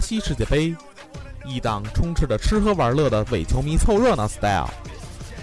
[0.00, 0.74] 西世界杯
[1.44, 4.68] 一档充斥着吃喝玩乐的伪球迷凑热闹 style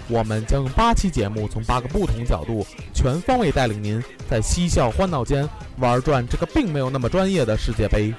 [0.08, 5.48] 我们将用八期节目从八个不同角度全方位带领您在嬉笑欢闹间
[5.78, 8.12] 玩转这个并没有那么专业的世界杯。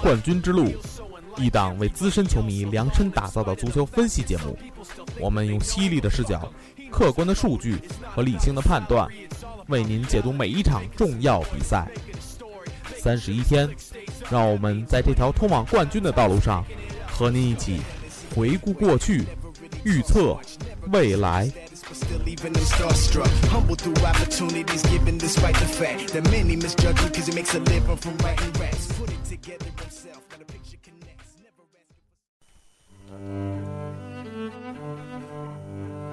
[0.00, 0.66] 冠军之路
[1.36, 4.58] 一档为资深球迷量身打造的足球分析节目。
[5.18, 6.52] 我们用犀利的视角
[6.92, 7.76] 客观的数据
[8.14, 9.08] 和理性的判断，
[9.68, 11.88] 为您解读每一场重要比赛。
[12.98, 13.68] 三十一天，
[14.30, 16.64] 让我们在这条通往冠军的道路上，
[17.08, 17.80] 和您一起
[18.36, 19.24] 回顾过去，
[19.84, 20.38] 预测
[20.92, 21.50] 未来。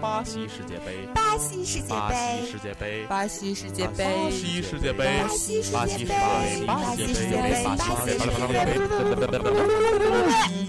[0.09, 1.93] 巴西世界杯，巴西世界杯。
[2.07, 4.03] 巴西杯，世界杯，巴西世界杯。
[4.03, 10.68] 巴杯，西世界杯，巴西世巴西世界杯，巴西世界杯，巴西世界杯。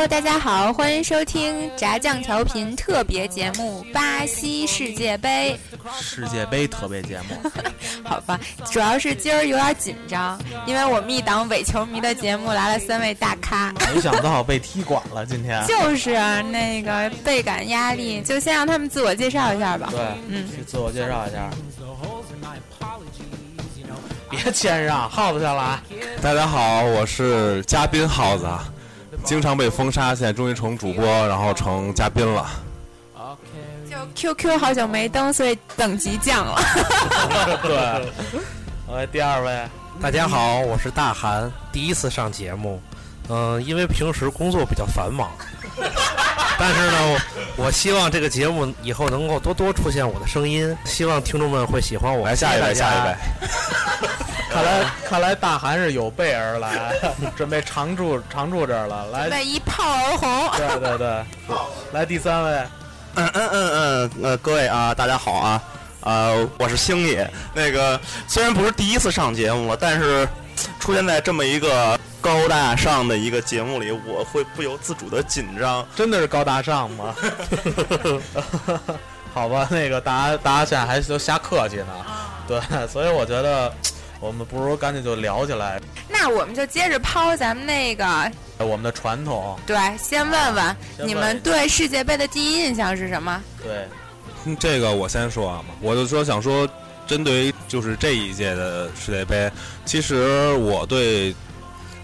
[0.00, 5.54] Hello，大家好，欢迎收听炸酱调频特别节目《巴西世界杯
[6.00, 7.34] 世界杯特别节目，》。
[8.02, 8.40] 好吧，
[8.72, 15.62] 主要是今儿有点紧张，因为我们一档伪球迷的节目来了三位大咖，没想到被踢馆了，今天。
[15.66, 19.88] 就是啊那个倍感压力，就先让他们自我介绍一下吧。
[19.90, 21.50] 对，嗯去自我介绍一下。
[24.30, 25.78] 别谦让，耗子先来。
[26.22, 28.66] 大家好，我是嘉宾耗子，啊，
[29.24, 32.50] 经常被封杀，现在终于成主播，然后成嘉宾了。
[33.84, 36.60] 就 QQ 好久没登，所以等级降了。
[37.62, 39.68] 对，来第二位，
[40.00, 42.80] 大家好，我是大韩，第一次上节目。
[43.28, 45.30] 嗯、因为平时工作比较繁忙，
[46.58, 47.20] 但是呢，
[47.56, 52.26] 我我希望这个节目以后能够多多出现我的声音，希望听众们会喜欢我。
[52.26, 53.16] 来下一位，下一位。
[54.50, 56.92] 看来看来大韩是有备而来，
[57.36, 59.06] 准备常驻常驻这儿了。
[59.12, 60.50] 来，对，一炮而红。
[60.56, 61.24] 对对对，
[61.92, 62.50] 来第三位，
[63.14, 65.62] 嗯嗯嗯嗯，呃，各位啊，大家好啊，
[66.00, 67.30] 呃，我是星爷。
[67.54, 70.28] 那个虽然不是第一次上节目了，但是
[70.80, 75.86] 出现在这么一个高大上的一个节目里，我会不由自主的紧张。
[75.96, 77.14] 真的是高大上吗？
[79.32, 81.86] 好吧，那个大家大家现在还都瞎客气呢，
[82.48, 83.72] 对，所以我觉得
[84.18, 88.04] 我们不如干脆就聊起来那我们就接着抛咱们那个，
[88.58, 93.40] 我们的传统，对，先问问你们对世界杯的第一印象是什么？
[93.62, 93.86] 对，
[94.44, 96.68] 嗯这个我先说啊，我就说想说，
[97.06, 99.48] 针对于就是这一届的世界杯，
[99.84, 101.32] 其实我对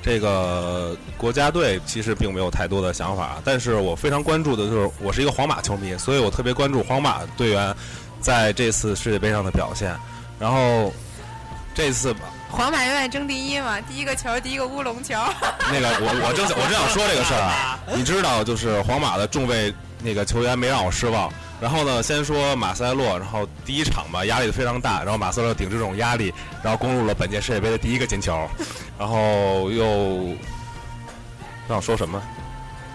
[0.07, 7.75] 这个国家队其实并没有太多的想法，但是我非常关注的就是我是一个皇马球迷，所以我特别关注皇马队员
[8.21, 9.93] 在这次世界杯上的表现。
[10.39, 10.93] 然后
[11.75, 15.15] 这次吧，皇马永远争第一嘛，第一个球，第一个乌龙球。
[15.73, 19.75] 那个我我正想我正想说这个事儿啊，你知道就是皇马的众位
[20.05, 21.29] 那个球员没让我失望。
[21.59, 26.33] 然后呢，先说马塞洛，然后第一场吧压力非常大，然后马塞洛顶着这种压力，
[26.63, 28.47] 然后攻入了本届世界杯的第一个进球，
[28.99, 30.35] 然后又
[31.69, 32.21] 让我说什么？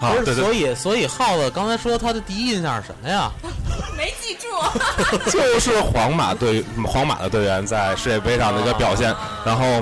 [0.00, 3.30] 啊，对对，所以所以耗子刚才说他的第一印象是什么呀？
[3.96, 4.48] 没记住。
[5.30, 9.14] 就是皇马队皇马的队员在世界杯上的一个表现。
[9.44, 9.80] 然后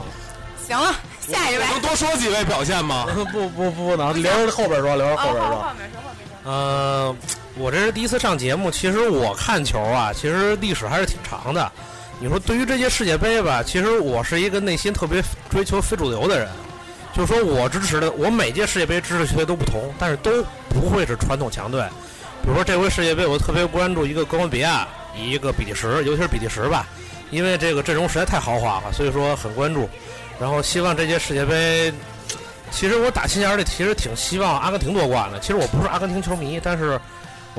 [0.66, 0.94] 行了，
[1.26, 1.64] 下一位。
[1.64, 3.06] 能多说几位表现吗？
[3.32, 5.56] 不不不能留着后边说，留着后边说。
[5.56, 6.52] 哦面说，后面说。
[6.52, 7.16] 嗯、
[7.56, 11.72] 我这是第一次上节目，其实我看球啊，其实历史还是挺长的。
[12.22, 16.46] 你说对于这届世界杯吧，其实我是一个内心特别追求非主流的人，
[17.14, 20.30] 就是说我支持的，我每届世界杯支持球队都不同，但是都
[20.68, 21.82] 不会是传统强队。
[22.42, 24.86] 比如说这回世界杯，我特别关注一个哥伦比亚，
[25.16, 26.86] 一个比利时，尤其是比利时吧，
[27.30, 29.88] 因为这个阵容实在太豪华了，所以说很关注。
[30.38, 31.90] 然后希望这届世界杯，
[32.70, 35.40] 其实我打心眼里其实挺希望阿根廷夺冠的。
[35.40, 37.00] 其实我不是阿根廷球迷，但是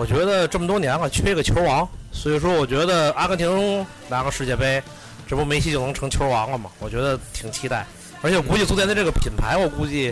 [0.02, 4.82] 我觉得这么多年了缺一个球王，所以说我觉得阿根廷拿个世界杯，
[5.28, 6.72] 这不梅西就能成球王了吗？
[6.80, 7.86] 我觉得挺期待，
[8.24, 10.12] 而且我估计足联的这个品牌，我估计。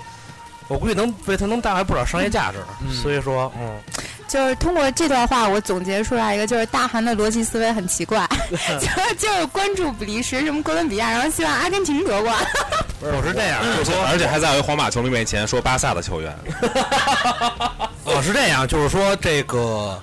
[0.68, 2.60] 我估计能为他能带来不少商业价值，
[2.94, 3.82] 所以说，嗯，
[4.30, 12.38] 就是通过这段话，我总结出来一个，就是大韩的逻辑思维很奇怪， 就是就是关注比利时什么哥伦比亚，然后希望阿根廷夺冠。
[13.02, 16.34] 我是这样，就说，而且还在一皇马球迷面前说巴萨的球员。
[18.06, 20.00] 我是这样，就是说这个。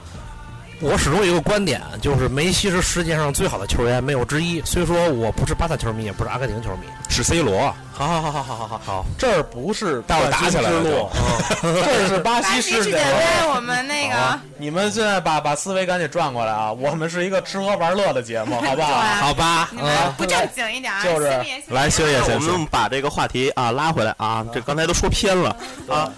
[0.81, 4.61] 我始终有一个观点，就是梅西是世界上最好的球员，没有之一。
[4.63, 7.75] 虽说我不是巴萨球迷，也不是阿根廷球迷，是 C 罗。
[7.93, 11.11] 好好好好好好好好，这儿不是待会打起来了，
[11.63, 13.03] 这是巴西世界杯。
[13.55, 16.71] 我们那个，你们现在把把思维赶紧转过来啊！
[16.71, 19.01] 我们是一个吃喝玩乐的节目，好不好？
[19.17, 25.57] 好吧，嗯，不正经一点，就是来，星爷先，我们把这个话题啊拉回来啊，这刚才都说偏了
[25.89, 26.13] 啊。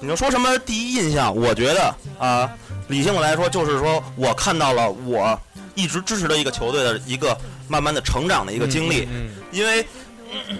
[0.00, 1.34] 你要说什么第一印象？
[1.34, 2.50] 我觉得啊。
[2.92, 5.36] 理性的来说，就是说我看到了我
[5.74, 7.34] 一直支持的一个球队的一个
[7.66, 9.08] 慢慢的成长的一个经历。
[9.50, 9.84] 因为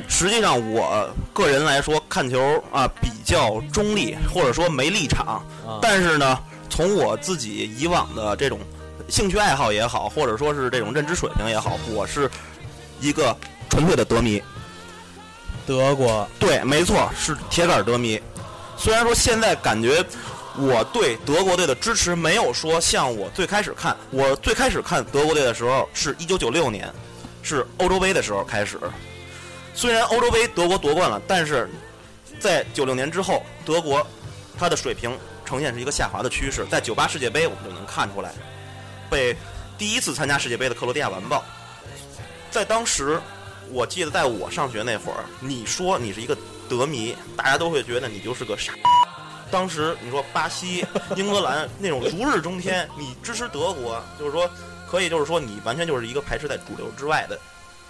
[0.09, 2.41] 实际上我个人来说看球
[2.73, 5.45] 啊比较中立，或者说没立场。
[5.83, 6.39] 但是呢，
[6.71, 8.59] 从我自己以往的这种
[9.11, 12.31] 兴趣爱好也好，或者说是这种认知水平也好，我是
[12.99, 13.37] 一个
[13.69, 14.43] 纯粹的德迷。
[15.67, 18.19] 德国对，没错，是铁杆德迷。
[18.79, 20.03] 虽然说现在感觉。
[20.59, 26.93] 我对德国队的支持没有说像我最开始看，我最开始看德国队的时候是一九九六年，
[27.43, 28.79] 是欧洲杯的时候开始。
[29.75, 31.69] 虽然欧洲杯德国夺冠了，但是
[32.39, 34.07] 在九六年之后，德国
[34.59, 36.67] 它的水平呈现是一个下滑的趋势。
[36.71, 38.33] 在九八世界杯我们就能看出来，
[39.09, 39.35] 被
[39.79, 41.43] 第一次参加世界杯的克罗地亚完爆。
[42.51, 43.19] 在当时，
[43.71, 46.37] 我记得在我上学那会儿，你说你是一个
[46.69, 48.75] 德迷，大家都会觉得你就是个傻。
[49.53, 50.85] 当时你说巴西、
[51.15, 54.51] 英格兰那种如日中天，你支持德国，就是说
[54.91, 57.39] 可以，就是说你完全就是一个排斥在主流之外的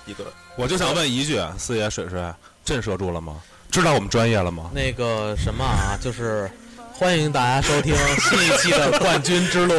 [0.05, 0.25] 一个。
[0.57, 2.21] 我就想问一句，四爷水水
[2.65, 3.41] 震慑住了吗？
[3.71, 4.71] 知道我们专业了吗？
[4.75, 6.51] 那个什么啊，就是
[6.93, 9.75] 欢迎大家收听新一期的冠军之路。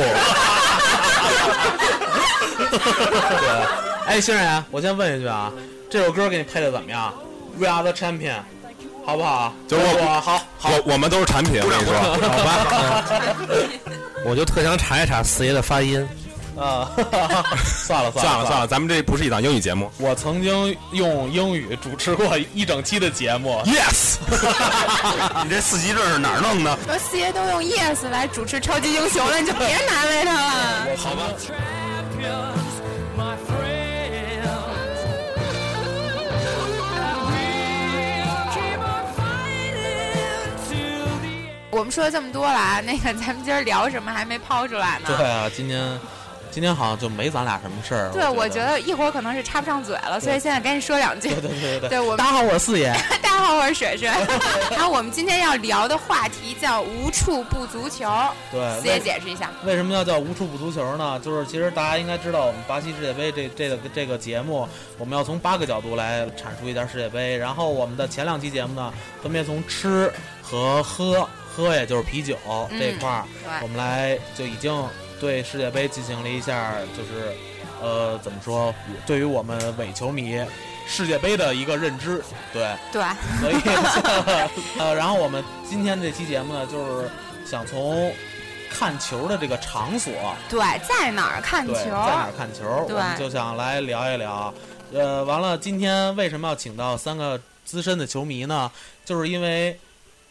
[2.72, 3.66] 对，
[4.08, 5.52] 哎，星人，我先问一句啊，
[5.92, 7.14] 这首歌给你配的怎么样
[7.58, 8.40] ？We are the champion。
[9.06, 9.54] 好不好？
[9.68, 11.94] 就是我好，我我们都是产品，我跟你说，
[12.30, 13.04] 好吧？
[14.26, 16.08] 我就特想查一查四爷的发音。
[16.56, 16.88] 啊，
[17.88, 19.92] 算了算了算了，咱们这不是一档英语节目。
[19.98, 23.60] 我曾经用英语主持过一整期的节目。
[23.66, 24.18] Yes，
[25.44, 26.78] 你这四级证是哪儿弄的？
[26.86, 30.96] 说四爷都用 Yes 来主持超级英雄了，你就别难为他了。
[30.96, 31.24] 好吧。
[41.74, 45.06] 我们说了这么多了啊，那个咱们今儿聊什么还没抛出来呢？
[45.08, 46.00] 对啊，今天
[46.52, 48.12] 今天好像就没咱俩什么事儿。
[48.12, 51.30] 对，我觉得一会儿可能是插不上嘴了，所以现在赶紧说两句。
[51.30, 51.90] 对对对对。
[51.90, 52.94] 对我大家好，我是四爷。
[53.24, 54.08] 大家好，我是水水。
[54.70, 58.08] 然后我们今天要聊的话题叫“无处不足球”。
[58.54, 59.50] 对，四爷解释一下。
[59.66, 61.20] 为什么要叫“无处不足球”呢？
[61.22, 64.70] 就是其实大家应该知道，我们巴西世界杯这这个这个节目，
[65.00, 67.36] 我们要从八个角度来阐述一下世界杯。
[67.36, 68.94] 然后我们的前两期节目呢，
[69.24, 71.28] 分别从吃和喝。
[71.56, 72.36] 喝也就是啤酒
[72.70, 73.26] 这块儿，
[73.62, 74.84] 我们来就已经
[75.20, 77.32] 对世界杯进行了一下，就是
[77.80, 78.74] 呃怎么说，
[79.06, 80.44] 对于我们伪球迷
[80.88, 83.04] 世界杯的一个认知，对对，
[83.40, 83.56] 所以
[84.82, 87.10] 呃，然后我们今天这期节目呢，就是
[87.46, 88.12] 想从
[88.72, 90.12] 看球的这个场所，
[90.50, 94.52] 对，在哪儿看球，在哪儿看球，我们就想来聊一聊。
[94.92, 98.72] 呃，完了，今天为什么要请到三个资深的球迷呢？
[99.06, 99.80] 就是因为。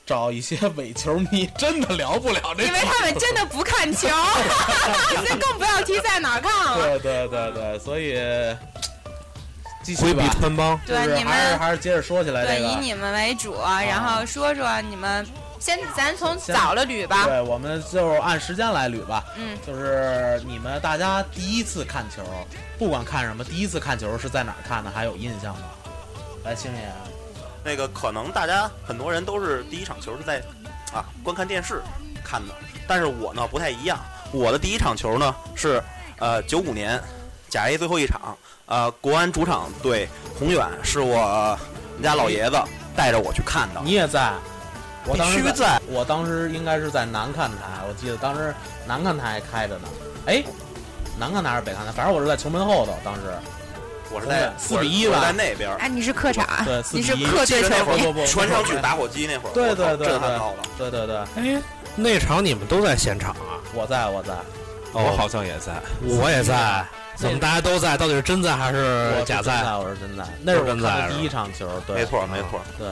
[0.04, 4.09] 找一些伪球迷真的聊不了这，因为他们真的不看球，
[5.25, 6.76] 那更不要提在哪儿看了。
[6.76, 8.18] 对对对对，所以
[9.82, 10.25] 继续吧。
[10.40, 15.25] 穿帮，对你们还是还是接着说起来对，以你们为主，然后说说你们
[15.61, 17.25] 先，咱从早了捋吧。
[17.26, 19.25] 对，我们就按时间来捋吧。
[19.37, 22.23] 嗯，就是你们大家第一次看球，
[22.76, 24.90] 不管看什么，第一次看球是在哪儿看的？
[24.90, 25.62] 还有印象吗？
[26.44, 26.92] 来，星爷。
[27.64, 30.42] 那个可能大家很多人都是第一场球是在
[30.92, 31.83] 啊观看电视
[32.25, 32.54] 看的，
[32.87, 33.99] 但是我呢不太一样，
[34.33, 35.83] 我的第一场球呢是
[36.19, 37.00] 呃九五年
[37.49, 41.59] 甲 A 最后一场，呃国安主场对宏远，是我
[41.95, 42.61] 们家老爷子
[42.97, 43.81] 带着我去看的。
[43.85, 44.33] 你也在？
[45.04, 45.81] 我必须在。
[45.88, 48.54] 我当时应该是在南看台，我记得当时
[48.87, 49.88] 南看台开着呢。
[50.26, 50.45] 哎，
[51.19, 51.90] 南看台还是北看台？
[51.90, 53.23] 反正我是在球门后头，当时
[54.12, 55.76] 我是在四比一吧在那边儿。
[55.78, 60.62] 哎，你是客场啊，对4你是比1客队球迷记得那会儿不不不传上去打火机那会儿，对对对对震撼到了。
[60.76, 61.62] 对对对，哎，
[61.97, 63.59] 那场你们都在现场啊？
[63.75, 64.35] 我在我在，
[64.92, 65.73] 我好像也在。
[66.02, 66.85] 我也在。
[67.14, 67.97] 怎么大家都在？
[67.97, 69.62] 到底是真在还是假在？
[69.76, 72.88] 我是真在，那是真在第一场球，对，没错没错，对，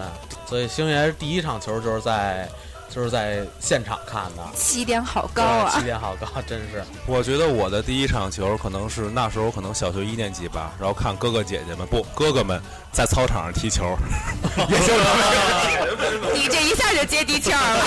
[0.47, 2.47] 所以星爷第一场球就是在
[2.91, 5.83] 就是在现场看的，起点好高啊起啊！
[5.83, 6.85] 点好高， 真是。
[7.07, 12.61] 我觉得我的第一场球可能是那时候可能小学一年级吧，然后看哥哥姐姐们不哥哥们
[12.93, 13.97] 在操场上踢球，
[14.69, 15.01] 也就是
[16.35, 17.85] 你这一下就接地气儿了。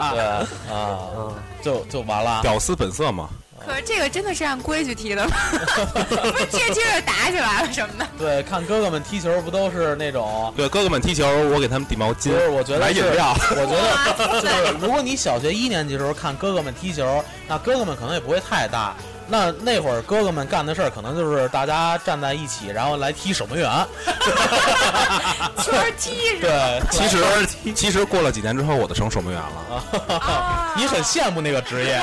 [0.12, 2.40] 对啊，就就完了。
[2.42, 3.28] 屌丝本色嘛。
[3.66, 5.36] 可是这个真的是按规矩踢的吗？
[5.92, 8.06] 不 是接着踢着打起来了什么的？
[8.16, 10.52] 对，看哥哥们踢球不都是那种？
[10.56, 13.36] 对，哥哥们踢球，我给他们递毛巾不，是，我觉得是买饮料。
[13.50, 18.94] 我觉得就是，如果你小学一年级的时候看哥哥们踢球，那哥哥们可能也不会太大。
[19.28, 23.68] 那那会儿哥哥们干的事儿，可能就是大家站在一起，然后来踢守门员。
[25.58, 26.48] 球儿踢是吧？
[26.48, 30.18] 对， 其实其实过了几年之后，我就成守门员了。
[30.18, 32.00] 啊 你很羡慕那个职业。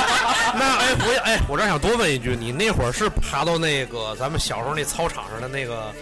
[0.54, 5.92] 那哎，我也哎，我这儿想多问一句，你那会儿是爬到那个咱们小时候那操场上的那个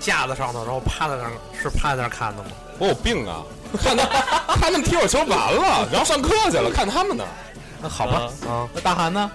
[0.00, 2.50] 架子上头，然后趴在那儿，是趴在那儿看的吗？
[2.78, 3.42] 我有病啊！
[3.82, 4.04] 看他
[4.56, 7.24] 他们踢会儿球完了，然后上课去了，看他们呢。
[7.80, 9.30] 那好吧，啊，那大韩呢？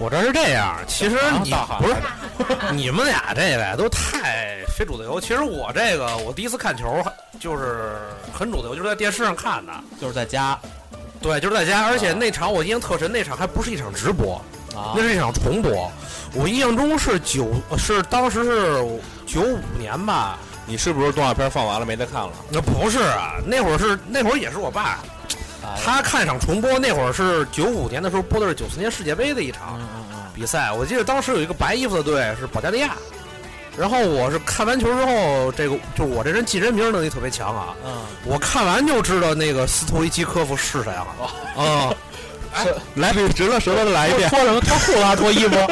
[0.00, 1.94] 我这是这样，其实你不是
[2.72, 5.20] 你们俩这个都太非主流。
[5.20, 7.04] 其实我这个我第一次看球
[7.38, 7.98] 就是
[8.32, 10.58] 很主流，就是在电视上看的，就是在家
[11.20, 14.42] 对，就是在家，而且那场我印象特深，那场还不是一场直播，
[14.74, 15.92] 啊那是一场重播。
[16.32, 18.82] 我印象中是九是当时是
[19.26, 22.32] 九五年吧，你是不是动画片放完了没得看了？
[22.48, 24.98] 那不是啊，那会儿是那会儿也是我爸，
[25.32, 25.39] 哎
[25.76, 29.80] 他看场重播，那会儿是九五年的时候播的是九四年世界杯的一场
[30.34, 32.94] 比赛，我记得当时有一个白衣服的队是保加利亚，
[33.76, 41.06] 然后我是看完球之后，这个就我这人记人名能力特别强啊，嗯，我看完就知道那个斯图伊基科夫是谁了，
[41.56, 41.94] 啊，
[42.94, 44.28] 来，比直了舌头的来一遍。
[44.30, 44.60] 脱什么？
[44.60, 45.56] 脱裤子脱衣服？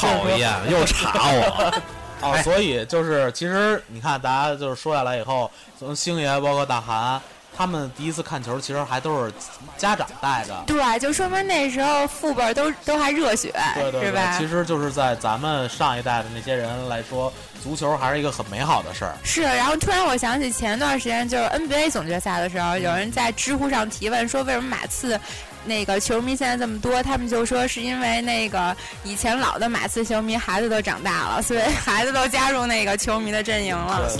[0.00, 1.74] 讨厌，又查我，
[2.20, 7.20] 啊，所以就是，其实你看，大家就是说下来以后，从星爷包括大韩，
[7.56, 9.32] 他们第一次看球，其实还都是
[9.76, 10.54] 家长带着。
[10.66, 14.38] 对，就说明那时候父辈都都还热血，对对？
[14.38, 17.32] 其实就是在咱们上一代的那些人来说，
[17.62, 19.14] 足球还是一个很美好的事儿。
[19.22, 25.18] 是，然后突然我想起前段时间就是 NBA 总决赛的时候，有人在知乎上提问说，为什么马刺
[25.66, 27.02] 那个球迷现在这么多？
[27.02, 34.06] 他们就说是因为那个以前老的马刺球迷孩子都长大了，所以孩子都加入那个球迷的阵营了。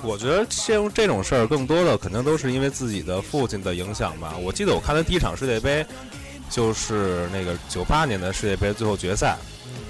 [0.00, 4.34] 我觉得这种这种事儿，更多的肯定都是因为自己的父亲的影响吧。
[4.40, 5.84] 我记得我看的第一场世界杯，
[6.50, 9.36] 就是那个九八年的世界杯最后决赛。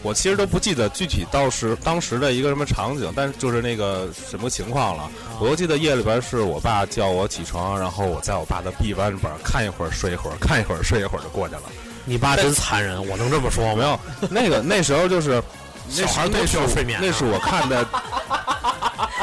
[0.01, 5.11] 我其实都不记得具体到时当时的一个什么场景，但是就是那个什么情况了。
[5.41, 11.63] 我就记得夜里边是我爸叫我起床，然后我在我爸的臂弯里边看一会儿睡一会儿，看一会儿睡一会儿就过去了。
[12.05, 13.75] 你爸真残忍，我能这么说吗？
[13.75, 14.01] 没有，
[14.31, 15.43] 那个那时候就是，
[15.89, 17.85] 那小孩儿都那是我需要睡眠啊那是我看的。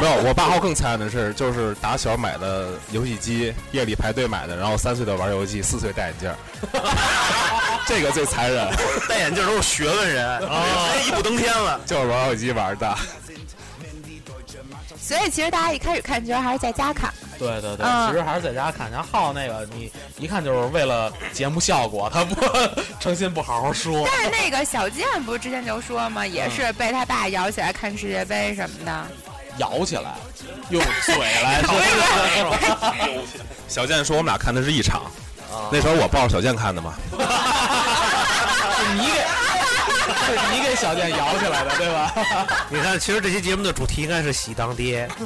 [0.02, 6.36] 没有，我八号更残忍的事，就是打小买的游戏机，夜里排队买的，然后三岁的玩游戏，四岁戴眼镜儿，
[7.88, 8.68] 这个最残忍，
[9.08, 10.66] 戴眼镜都是学问人啊，
[11.08, 11.80] 一步登天了。
[11.86, 12.98] 就是玩游戏机玩的。
[15.00, 18.90] 所以其实大家一开始看球还是在家看，对对对，嗯其实还是在家看。
[18.90, 22.36] 然后浩那个，你一看就是为了节目效果，他不
[23.00, 24.08] 诚心不好好说。
[24.12, 29.08] 但是那个小健不是之前就说嘛，也是被他爸摇起来看世界杯什么的。
[29.58, 30.16] 摇起来，
[30.70, 31.74] 用嘴来说。
[33.68, 35.04] 小健说我们俩看的是一场，
[35.72, 36.94] 那时候我抱着小健看的嘛。
[37.12, 37.18] 是
[38.94, 39.20] 你给，
[40.26, 42.14] 是你给小健摇起来的，对吧？
[42.70, 45.10] 你看，其实这期节目的主题应该是喜当爹。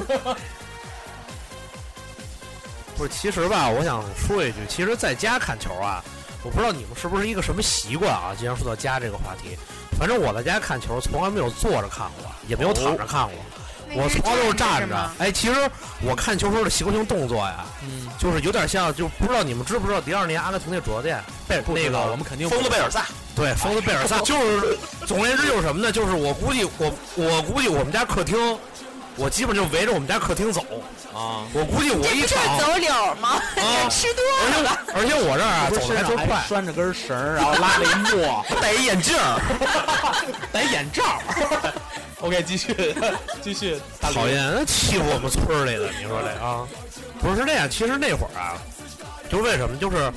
[2.96, 6.02] 不是，其实吧，我想说一句，其实在家看球啊，
[6.42, 8.34] 我不知道你们是不是一个什么习惯啊？
[8.38, 9.58] 既然说到家这个话题，
[9.98, 13.34] 反正我在家看球从来没有坐着看过，也没有躺着看过。
[13.94, 15.10] 我从来都是站着。
[15.18, 15.70] 哎，其实
[16.02, 23.04] 我看球时候的习惯性动作呀，嗯，就是有点像，就不知道你们知不知道第二年阿根廷那主教练贝那个我们肯定不疯子贝尔萨，
[23.34, 25.90] 对，疯了贝尔萨， 就是总而言之就是什么呢？
[25.92, 28.58] 就是我估计我我估计我们家客厅，
[29.16, 30.64] 我基本就围着我们家客厅走。
[31.12, 33.30] 啊，我估计我这不是一场，走柳吗？
[33.56, 34.78] 啊 吃多而且了。
[34.94, 39.40] 而且我这儿啊走的还身上特快，拴着根绳，然后拉了一 磨，戴一眼镜儿。
[40.52, 41.74] 戴眼罩儿。
[42.20, 42.74] OK，继续
[43.42, 43.76] 继续。
[44.00, 46.66] 讨厌，那欺负我们村儿里的，你说这啊？
[47.20, 48.60] 不是这样，其实那会儿啊，
[49.30, 50.12] 就是为什么，就是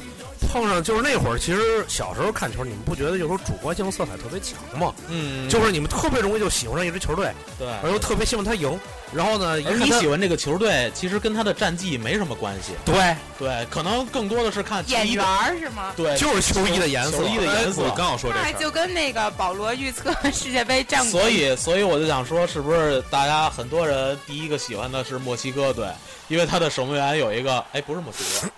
[0.52, 4.94] 碰上，就是那会儿，其实小时候看球，你们不觉得有时候主观性色彩特别强吗？
[5.10, 7.68] 嗯，就是你们特别容易就喜欢上一支球队，对。
[7.84, 8.80] 而又特别希望他赢，
[9.14, 12.74] 然后呢，你喜欢这个球队，其实跟他的战绩没什么关系。
[12.86, 15.94] 对，对，可能更多的是看球衣的眼缘是吗？
[15.96, 17.84] 对，就是球衣的颜色球衣的颜色。
[17.84, 25.88] 我刚要说这那事儿，就跟那个保罗预测 世界杯战果，所以，所以我就想说，是不是大家很多人第一个喜欢的是墨西哥队，
[26.28, 28.50] 因为他的守门员有一个，哎，不是墨西哥，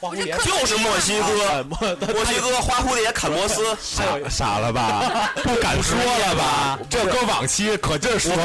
[0.00, 1.78] 花蝴蝶，就是 墨西哥，哎墨
[2.14, 5.32] 墨西哥花蝴蝶坎波斯，傻 傻了吧？
[5.42, 6.78] 不敢说了吧？
[6.88, 8.44] 这搁往期可劲儿说吧。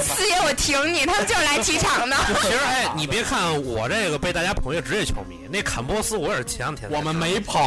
[0.00, 2.16] 四爷我挺你，他们就是来踢场的。
[2.40, 7.60] 其实哎，你别看我这个被大家捧为职业球迷，那坎波斯我也是前两天我们没捧，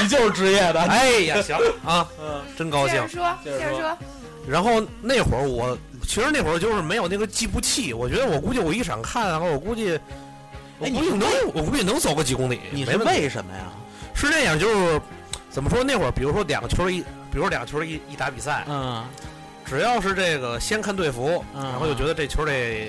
[0.00, 0.80] 你就是职业的。
[0.80, 3.98] 哎呀，行啊，嗯，真高兴接着说，
[4.48, 5.76] 然后那会儿我
[6.08, 10.00] 其实那会儿就是没有那个计步器，我觉得我估计我一场看啊，我估计
[10.78, 12.58] 我哎估计能我估计能走个几公里。
[12.70, 13.64] 你是没问为什么呀？
[14.14, 14.98] 是这样，就是
[15.50, 15.84] 怎么说？
[15.84, 19.04] 那会儿比如说两个球一，比如说两个球一一打比赛，嗯
[19.66, 22.88] 只要是这个先看队服，嗯然后就觉得这球得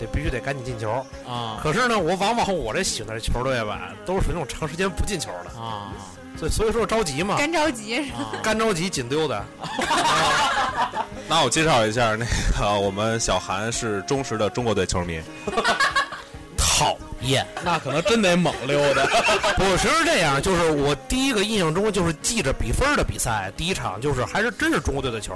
[0.00, 0.90] 得必须得赶紧进球。
[1.28, 5.92] 啊可是呢，我往往我这喜欢的球队吧，都是属于那种长时间不进球的，啊
[6.34, 8.02] 所以所以说着急嘛，干着急。
[8.06, 8.32] 是吧！
[8.42, 9.44] 干着急紧丢的。
[11.28, 12.26] 那我介绍一下，那
[12.58, 15.20] 个我们小韩是忠实的中国队球迷。
[16.56, 19.04] 讨厌，那可能真得猛溜达。
[19.56, 25.34] 不是这样，就是我第一个印象中就是记着比分的比赛，第一场就是还是真是中国队的球，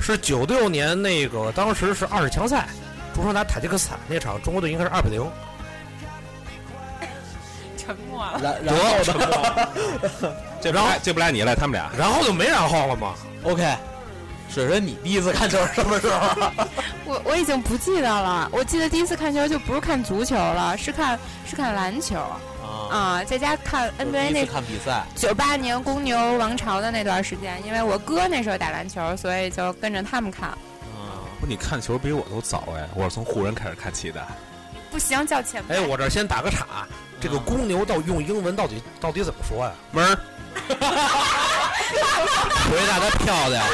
[0.00, 2.68] 是九六年那个当时是二十强赛，
[3.14, 5.28] 主场打塔吉克斯坦那场，中国队应该是二比零。
[7.76, 8.40] 沉默了。
[8.42, 11.90] 然然后呢这不赖这不赖你赖他们俩。
[11.98, 13.14] 然后就没然后了嘛。
[13.44, 13.74] ？OK，
[14.48, 16.50] 水水，你第一次看球是什么时候？
[17.04, 22.16] 我我已经不记得了，我记得第一次看球就不是看足球了，是看是看篮球
[22.62, 25.04] 啊，啊，在家看 NBA 那看比赛。
[25.14, 30.56] 九八年公牛王朝的那段时间，因为我哥那时候打篮球，所以就跟着他们看。
[30.84, 34.24] 嗯，不，你看球比我都早哎，我是从湖人开始看起的。
[34.90, 35.76] 不行，叫前辈。
[35.76, 36.86] 哎，我这先打个岔，
[37.20, 39.72] 这个公牛到用英文到底到底怎么说呀？
[39.92, 40.18] 门儿，
[42.68, 43.64] 回答的漂亮，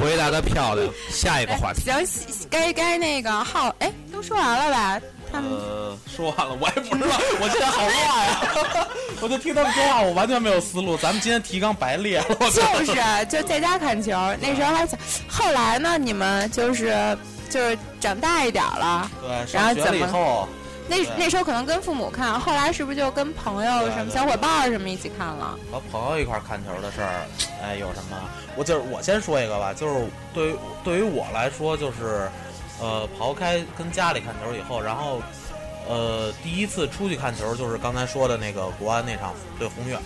[0.00, 0.88] 回答的漂亮。
[1.10, 5.00] 下一个话题，行，该该那个浩，哎，都说完了吧？
[5.32, 7.94] 他们呃，说完了，我也不知道， 我现在好乱
[8.26, 8.86] 呀！
[9.20, 10.96] 我就听他们说话，我完全没有思路。
[10.96, 17.16] 咱们今天提纲白列了，我操就是就在家看球，那时候还想，后来呢，你们就是
[17.50, 20.48] 就是长大一点了，对，然后怎么后，
[20.88, 25.58] 那那时候可能跟父母看，后来是不是就跟朋友什么小伙伴儿什么一起看了？
[25.70, 27.26] 和朋友一块儿看球的事儿，
[27.62, 28.16] 哎，有什么？
[28.56, 32.28] 我就是我先说一个吧，就是对于对于我来说，就是
[32.80, 35.20] 呃，刨开跟家里看球以后，然后
[35.88, 39.98] 呃，第一次出去看球就是刚才说的那个国安那场对宏远、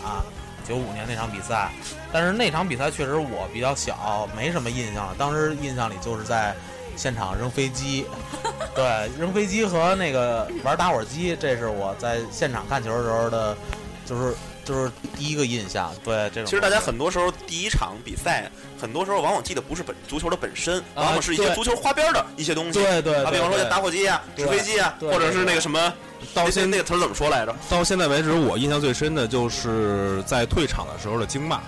[0.66, 1.70] 九五年那场比赛，
[2.12, 5.14] 但是那场比赛确实我比较小，没什么印象了。
[5.18, 6.54] 当时印象里就是在
[7.00, 8.04] 现场扔飞机，
[8.76, 13.56] 对，扔飞机和那个玩打火机，这是我在现场看球的时候的，
[14.04, 14.34] 就是
[14.66, 15.90] 就是第一个印象。
[16.04, 22.72] 对，这种其实大家很多时候第一场比赛，很多时候往往记得不是本足球的本身，啊往往是一些足球花边的一些东西。
[22.72, 25.90] 对对啊，比方说对打火机啊、对纸飞机啊，或者是那个什么，
[26.34, 27.56] 到现那个词儿怎么说来着？
[27.70, 31.62] 到现在为止，我印象最深的就是在退场的时候的惊骂。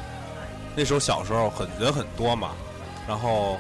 [0.77, 2.51] 那时候小时候很人很多嘛，
[3.09, 3.59] 然后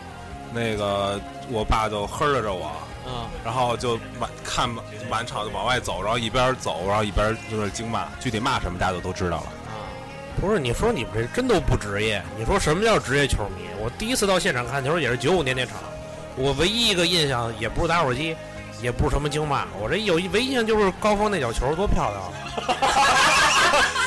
[0.55, 1.19] 那个
[1.53, 2.73] 我爸就呵着着我，
[3.07, 9.47] 嗯，然后就满看满满场就往外走，然后一边走，然后一边就是惊骂，具体骂什么大家都都知道了。
[9.67, 9.85] 啊，
[10.41, 12.23] 不是你说你们这真都不职业？
[12.39, 13.67] 你说什么叫职业球迷？
[13.79, 15.77] 我第一次到现场看球也是九五年那场，
[16.37, 18.35] 我唯一一个印象也不是打火机，
[18.81, 23.42] 也不是什么惊骂，我这有一唯一印象就是高峰那脚球多漂亮啊！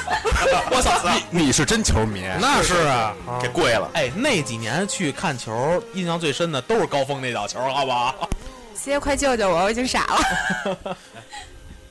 [0.72, 1.00] 我操，
[1.32, 2.22] 你你是真球迷？
[2.39, 3.89] 那是啊，啊给跪了。
[3.94, 8.30] 哎，那几年去看球，印象最深的都是高峰那脚球，好不好？
[8.74, 10.96] 谢谢，快救救我，我已经傻了。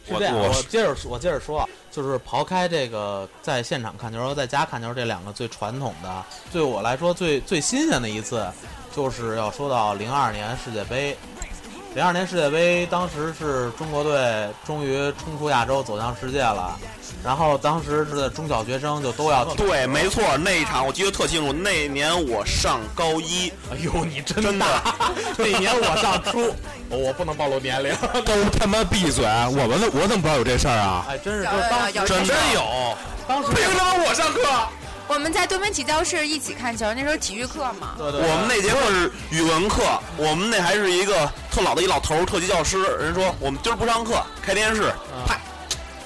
[0.07, 8.47] 是这样，我我接着说我接着说啊，就是刨开这个在现场看球和在家看球这两个最传统的，对我来说最最新鲜的一次，
[8.95, 11.17] 就是要说到零二年世界杯。
[11.95, 16.77] 零二年世界杯，当时是中国队终于冲出亚洲，走向世界了。
[17.23, 21.53] 然后当时的中小学生就都要对，没错，那一场我记得特清楚。
[21.53, 24.67] 那年我上高一，哎呦，你真大！
[25.39, 26.53] 那年我上初，
[26.91, 27.95] 我我不能暴露年龄。
[28.25, 29.25] 都他妈闭嘴！
[29.25, 31.07] 我们我怎么不知道有这事儿啊？
[31.09, 32.97] 哎，真是，当时有真有，
[33.29, 34.41] 当时凭什么我上课？
[35.07, 37.95] 我们在多媒体教室一起看球，那时候体育课嘛。
[37.99, 39.83] 对对，我们那节课是语文课，
[40.17, 42.83] 我们那还是一个特老的一老头儿，特级教师。
[42.99, 44.93] 人说我们今儿不上课，开电视，
[45.27, 45.39] 啪，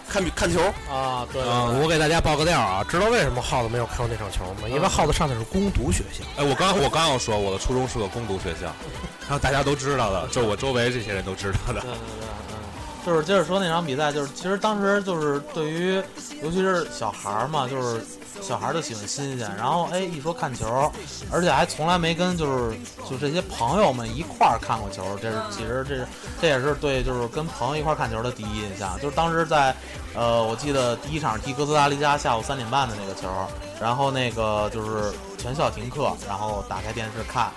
[0.08, 0.60] 看比看球。
[0.90, 4.68] 啊，对对嗯，对我给大家报个料啊，知道为什么耗子没有看过那场球吗？
[4.68, 6.24] 因为耗子上的是攻读学校。
[6.36, 8.66] 哎，我刚我刚要说，我的初中是个攻读学校，
[9.22, 11.82] 然后大家都知道的，就我周围这些人都知道的对。
[11.82, 16.02] 对对，嗯，就是接着说那场比赛，就是其实当时就是对于，
[16.42, 18.04] 尤其是小孩儿嘛，就是
[18.40, 20.90] 小孩儿就喜欢新鲜，然后哎一说看球，
[21.30, 22.76] 而且还从来没跟就是
[23.08, 26.06] 就这些朋友们一块儿看过球，这是其实这是
[26.40, 29.74] 这也是对就是跟朋友一块儿看球的第一印象，就是当时在
[30.14, 33.28] 呃我记得第一场踢哥斯达黎加下午三点半的那个球，
[33.80, 37.50] 然后那个就是全校停课，然后打开电视看。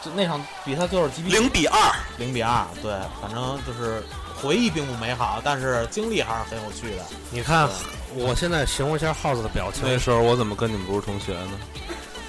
[0.00, 4.00] 就那场比赛最后是几比零比二，零比二，对，反正就是
[4.40, 7.02] 回忆并不美好，但是经历还是很有趣的。
[7.32, 7.68] 你看，
[8.14, 9.82] 我现在形容一下耗子的表情。
[9.84, 11.58] 那时候我怎么跟你们不是同学呢？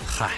[0.07, 0.31] 嗨，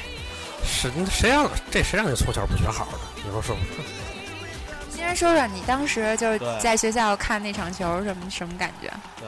[0.63, 2.99] 是谁让这谁让你从小不学好的？
[3.23, 4.97] 你说是不是？
[4.97, 8.91] 先说说你当时就是在学校看那场球什么什么感觉？
[9.19, 9.27] 对，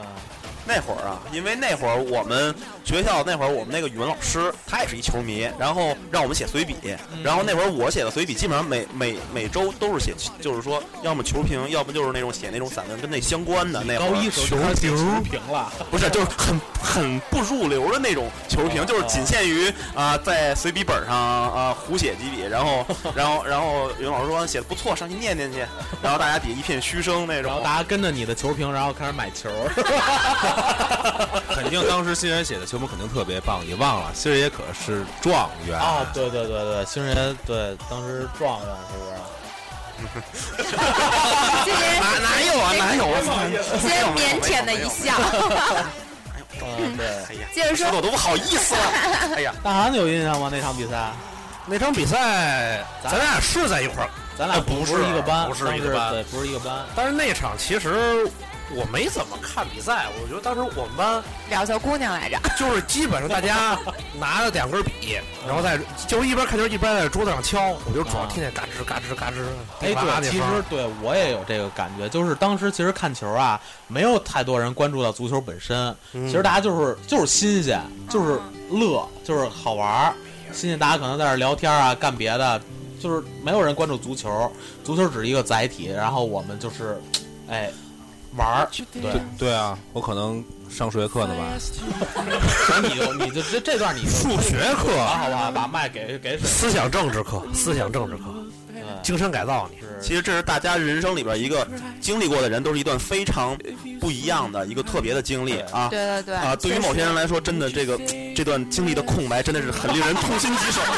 [0.65, 6.76] 那会儿啊，因为那会儿我们学校那会儿我们那个语文老师他也是一球迷，然后让我们写随笔，
[7.23, 13.84] 然后那会儿我写的随笔基本上每每每周都是写，就是说要么球评，要么就是那种写那种散文跟那相关的。
[13.84, 25.60] 那高一时候球评了，不是，就是很很不入流的那种球评，就是仅限于啊、在随笔本上啊、胡写几笔，然后然后然后语文老师说写的不错，上去念念去，
[26.02, 27.62] 然后大家底下一片嘘声那种然后。
[27.63, 29.49] 大家跟着你的球评，然后开始买球。
[31.56, 39.13] 肯定当时新人写的球评肯定特别棒，你忘了，新人也可是状元哦，对对对对，星人对当时状元是不是？
[41.66, 43.22] 这 人哪哪有啊哪有啊！
[43.80, 45.13] 先腼腆的一笑。
[46.62, 47.08] 嗯，对。
[47.30, 48.82] 哎呀，接 着说说的我都不好意思了。
[49.38, 50.50] 哎呀，大韩有印象吗？
[50.52, 51.12] 那场比赛，
[51.66, 56.86] 那场比赛咱俩是在一块儿，咱俩哎不是一个班，不是一个班对，不是一个班。
[56.96, 58.28] 但是那场其实
[58.76, 63.78] 我没怎么看比赛，我觉得当时我们班聊小姑娘来着，就是基本上大家
[64.20, 69.44] 拿着两根笔，然后在就是一边看球一边在桌子上敲，我就主要听见嘎吱嘎吱嘎吱，
[69.82, 76.28] 哎，对，其实对我也有这个感觉，就是当时其实看球啊，没有太多人关注到足球本身，嗯。
[76.28, 80.14] 其实大家就是就是新鲜，就是乐，就是好玩儿，
[80.52, 82.60] 新鲜，大家可能在这儿聊天啊，干别的，
[83.00, 84.52] 就是没有人关注足球，
[84.84, 87.00] 足球只是一个载体，然后我们就是，
[87.50, 87.70] 哎，
[88.36, 91.43] 玩儿，对，对啊，我可能上数学课呢吧。
[92.69, 98.24] 然后你就你就这这段你数学课啊，好吧，把麦给给，思想政治课，思想政治课，
[98.74, 99.78] 对精神改造你。
[100.02, 101.67] 其实这是大家人生里边一个
[102.02, 103.58] 经历过的人，都是一段非常
[104.00, 105.88] 不一样的一个特别的经历啊。
[105.89, 107.98] 对对对啊，对于某些人来说，真的这个
[108.36, 110.82] 这段经历的空白，真的是很令人痛心疾首。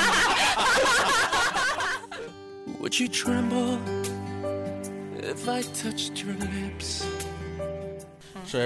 [5.36, 5.62] 水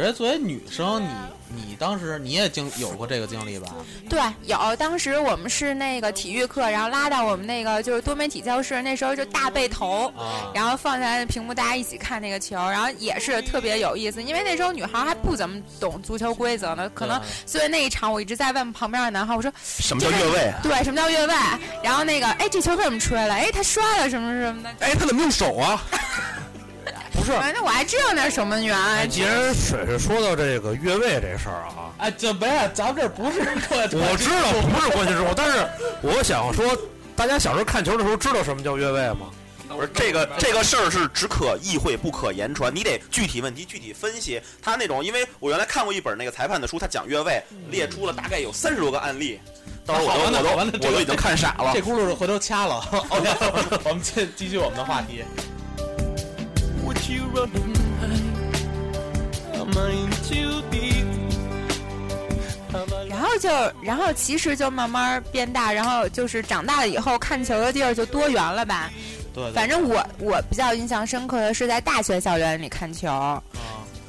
[0.02, 1.02] 水作为女生，
[1.48, 3.74] 你你当时你也经有过这个经历吧？
[4.10, 4.76] 对，有。
[4.76, 14.22] 当时我们是那个体育课，然后拉到我们那个就是多媒体教室，那时候就大背头，啊，然后放下来的屏幕，大家一起看那个球，然后也是特别有意思。
[14.22, 20.54] 因为那时候女孩还不怎么懂足球规则呢，可能所以那一场我一直在问旁边的男孩，我说什么叫越位？
[20.62, 21.34] 对，什么叫越位？
[21.82, 23.34] 然后那个，哎，这球为什么吹了？
[23.34, 24.70] 哎，他摔了什么什么的。
[24.80, 25.82] 哎，他怎么用手啊？
[27.14, 28.78] 不是，反正我还知道那是守门员。
[28.78, 35.68] 哎，既然水水说到这个越位这事儿啊，哎，这没，咱们这不是课，我知道 不是关键之后，但是
[36.02, 36.78] 我想说，
[37.16, 39.28] 大家小时候看球的时候知道什么叫越位吗？
[39.70, 44.42] 不是这个这个事儿是只可意会不可言传，你得具体问题具体分析。
[44.62, 49.40] 他那种，因为我原来看过一本那个裁判的书，他讲越位，列出了大概有三十多个案例。
[49.86, 51.82] 到时候我好都我都我都已经看傻了这。
[51.82, 52.84] 轱辘回头掐了。
[53.10, 53.30] OK，
[53.86, 55.24] 我们继继续我们的话题。
[57.00, 59.56] Would you run and hide?
[59.56, 61.06] Am I in too deep?
[63.08, 63.50] 然后就，
[63.82, 68.92] 然后其实就慢慢变大，然后就是长大了以后看球的地儿就多元了吧。
[69.34, 73.42] 对，对反正我我比较印象深刻的是在大学校园里看球，啊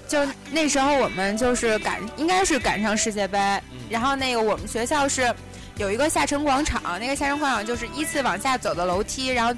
[0.08, 0.18] 就
[0.50, 3.38] 那时候我们就是赶，应该是赶上世界杯，
[3.70, 5.32] 嗯然后那个我们学校是
[5.76, 9.54] 有一个下沉广场，那个下沉广场就是依次往下走的楼梯，然后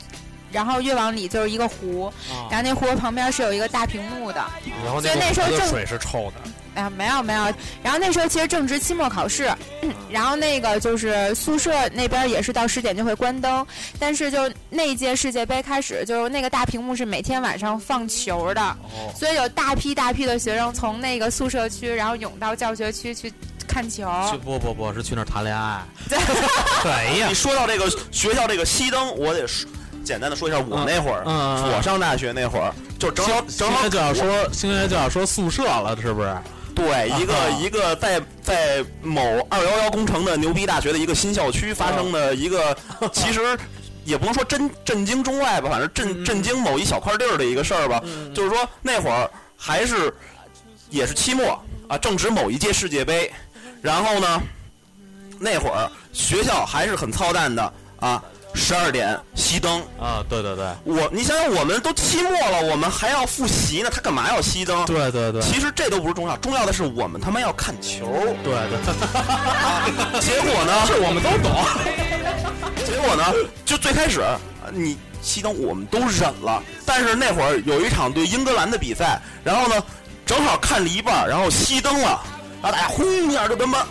[0.53, 2.47] 然后越往里就是一个湖，啊。
[2.51, 4.45] 然后那湖旁边是有一个大屏幕的，
[4.85, 7.45] 然后所以那时候正水是臭的，哎呀，没有没有。
[7.83, 9.53] 然后那时候其实正值期末考试，
[10.11, 13.67] 然后那个就是宿舍那边也是到十点就会关灯，
[13.99, 19.13] 但是就那一届世界杯开始，就是那个大屏幕是每天晚上放球的，哦。
[19.17, 23.33] 所以有大批大批的学生从那个宿舍区，然后涌到教学区去
[23.67, 24.11] 看球。
[24.31, 25.83] 去不不不是去那儿谈恋爱，
[26.85, 29.71] 哎呀 你，说到这个学校这个熄灯，我得说
[30.05, 36.37] 简单的说一下我那会儿，嗯嗯嗯我上大学那会儿，就正好正好星爷就要说星爷就要说宿舍了，是不是？
[36.75, 37.49] 对一个、啊。
[37.61, 42.77] 一个在在某二幺幺工程的牛逼大学的一个新校区发生的一个，
[43.13, 43.41] 其实
[44.05, 48.03] 也不能说震震惊中外吧，反正震震惊某一小块地儿的一个事儿吧。
[48.35, 50.13] 就是说那会儿还是
[50.89, 53.31] 也是期末啊，正值某一届世界杯，
[53.83, 54.43] 然后呢，
[55.39, 58.23] 那会儿学校还是很操蛋的啊，
[58.55, 59.81] 十二点熄灯。
[59.99, 64.85] 啊，对对对我你想想，我们都期末了，我们还要复习呢，他干嘛要熄灯？
[64.87, 68.07] 对对对其实这都不是重要，重要的是我们他妈要看球。
[68.45, 70.73] 对对，结果呢？
[70.87, 71.53] 这我们都懂。
[72.85, 73.25] 结果呢？
[73.65, 74.39] 就最开始呃
[74.71, 76.63] 你熄灯，我们都忍了。
[76.85, 79.83] 但是那会儿有一场对英格兰的比赛，然后呢，
[80.27, 82.21] 正好看了一半儿，然后熄灯了，
[82.63, 83.87] 然后大家轰一下就他妈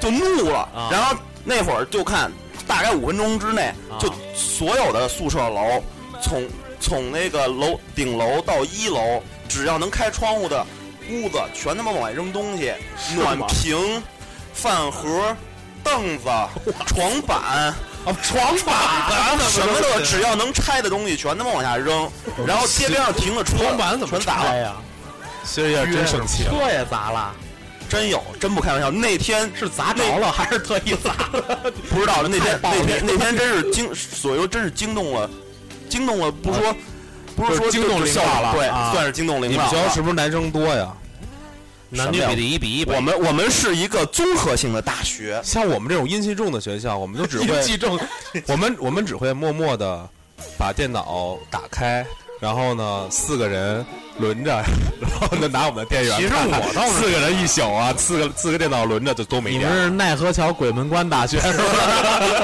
[0.00, 0.60] 就怒了。
[0.74, 2.30] 啊然后那会儿就看，
[2.68, 5.82] 大概五分钟之内，啊就所有的宿舍楼，
[6.22, 6.46] 从
[6.78, 10.64] 从那个楼顶楼到一楼，只要能开窗户的
[11.10, 12.72] 屋子，全他妈往外扔东西，
[13.16, 14.02] 暖瓶、
[14.52, 15.36] 饭盒、
[15.82, 16.24] 凳子、
[16.86, 17.74] 床板。
[18.22, 22.10] 床板什么的只要能拆的东西全他妈往下扔，
[22.46, 24.76] 然后街边上停的车床板怎么全砸了，拆呀？
[25.44, 26.50] 其实也真生气了。
[26.50, 27.34] 车也砸了，
[27.88, 28.90] 真有，真不开玩笑。
[28.90, 31.72] 那天是砸着了还是特意砸的？
[31.88, 35.28] 不知道那天那天那天真是惊，所谓真是惊动了，
[35.88, 36.76] 惊动了，不是说
[37.34, 39.72] 不是说惊动领导了对，啊算是惊动领你导了。
[39.72, 40.92] 们学校是不是男生多呀？
[41.90, 42.84] 男女比例一比一。
[42.84, 47.98] 我们我们是一个综合性的大学，像我们这种阴气重的学校，我们就只会 阴气重，
[48.46, 50.06] 我们我们只会默默的
[50.58, 52.04] 把电脑打开，
[52.40, 53.84] 然后呢，四个人
[54.18, 54.50] 轮着，
[55.00, 56.16] 然后呢拿我们的电源。
[56.16, 59.84] 其实我倒是四个人一宿啊，四个四个电脑轮着就都没电你们。
[59.84, 61.64] 是奈何桥鬼门关大学是吧？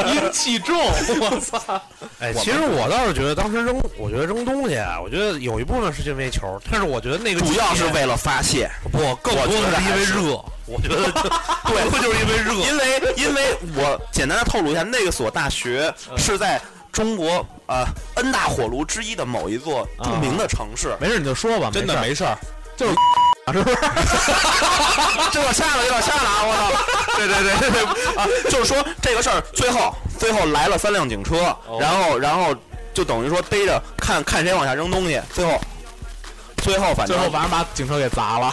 [0.12, 1.80] 阴气重，我操！
[2.20, 8.70] 哎，其实我倒是觉得当时扔，我觉得扔东西啊，我觉得有一部分是因为球，但是我觉得那个主要是为了发泄。
[8.90, 10.44] 不，更多的是因为热。
[10.66, 10.96] 我觉得
[11.68, 12.52] 对，不就是因为热？
[12.54, 13.42] 因为因为
[13.76, 20.96] 我简单的透露一下，那个所大学是在中国呃 N 大火炉之一的某一座著名的城市。
[21.00, 22.37] 没事你就说吧，真的没事儿，
[22.77, 22.94] 就是
[23.53, 23.77] 是不是？
[25.31, 26.42] 这有点下了，有点下了啊！
[26.44, 27.16] 我操！
[27.16, 27.83] 对对对对对
[28.16, 28.27] 啊！
[28.50, 32.55] 就是说这个事儿，最后最后来了三辆警车，然后然后
[32.94, 35.61] 就等于说逮着看看谁往下扔东西，最后
[36.64, 38.50] 最后反正最后反正把警车给砸了，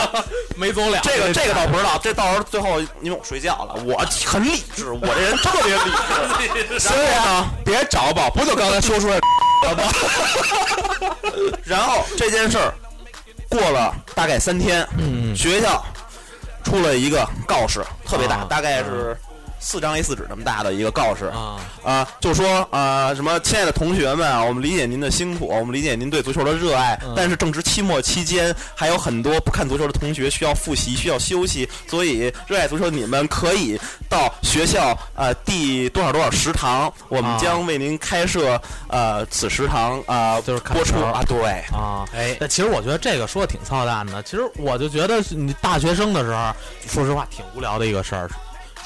[0.56, 0.98] 没走了。
[1.02, 5.82] 这个这个倒不知道，这到时候最后因为我睡觉了，我很理智，我这人特别理
[6.70, 6.78] 智。
[6.80, 9.20] 所以呢，别找吧，不就刚才说出来
[11.62, 12.72] 然后这件事儿
[13.50, 15.84] 过了大概三天，嗯学校
[16.64, 19.14] 出了一个告示，特别大，啊大概是
[19.60, 21.26] 四张 A 四纸那么大的一个告示。
[21.26, 21.60] 啊。
[21.84, 27.14] 啊，就说啊什么，亲爱的同学们啊，我们理解您的辛苦，我们理解您对足球的热爱，嗯。
[27.16, 40.94] 但是正值期末期间，还有很多不看足球的同学需要复习，需要休息，所以热爱足球的你们可以到学校呃第多少多少食堂，我们啊将为您开设呃此食堂啊、就是看播出。
[40.94, 41.06] 球。
[41.06, 41.40] 啊，对。
[41.72, 44.22] 啊，哎，那其实我觉得这个说的挺操蛋的。
[44.22, 46.52] 其实我就觉得你大学生的时候，
[46.86, 48.30] 说实话挺无聊的一个事儿。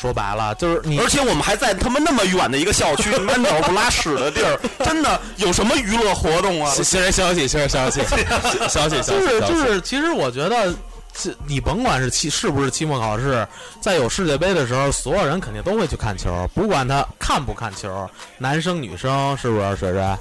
[0.01, 6.73] 说白了就是你而且我们还在他妈那么远的一个校区，他妈鸟不拉屎的地儿，真的有什么娱乐活动啊？
[6.83, 8.01] 新人消息，新人消息，
[8.69, 10.75] 消息，消息，就是消息就是，其实我觉得，
[11.15, 13.47] 这你甭管是期是不是期末考试，
[13.81, 20.17] 在有世界杯的时候，所有人肯定都会去看球，不管他看不看球，男生女生是不是水水？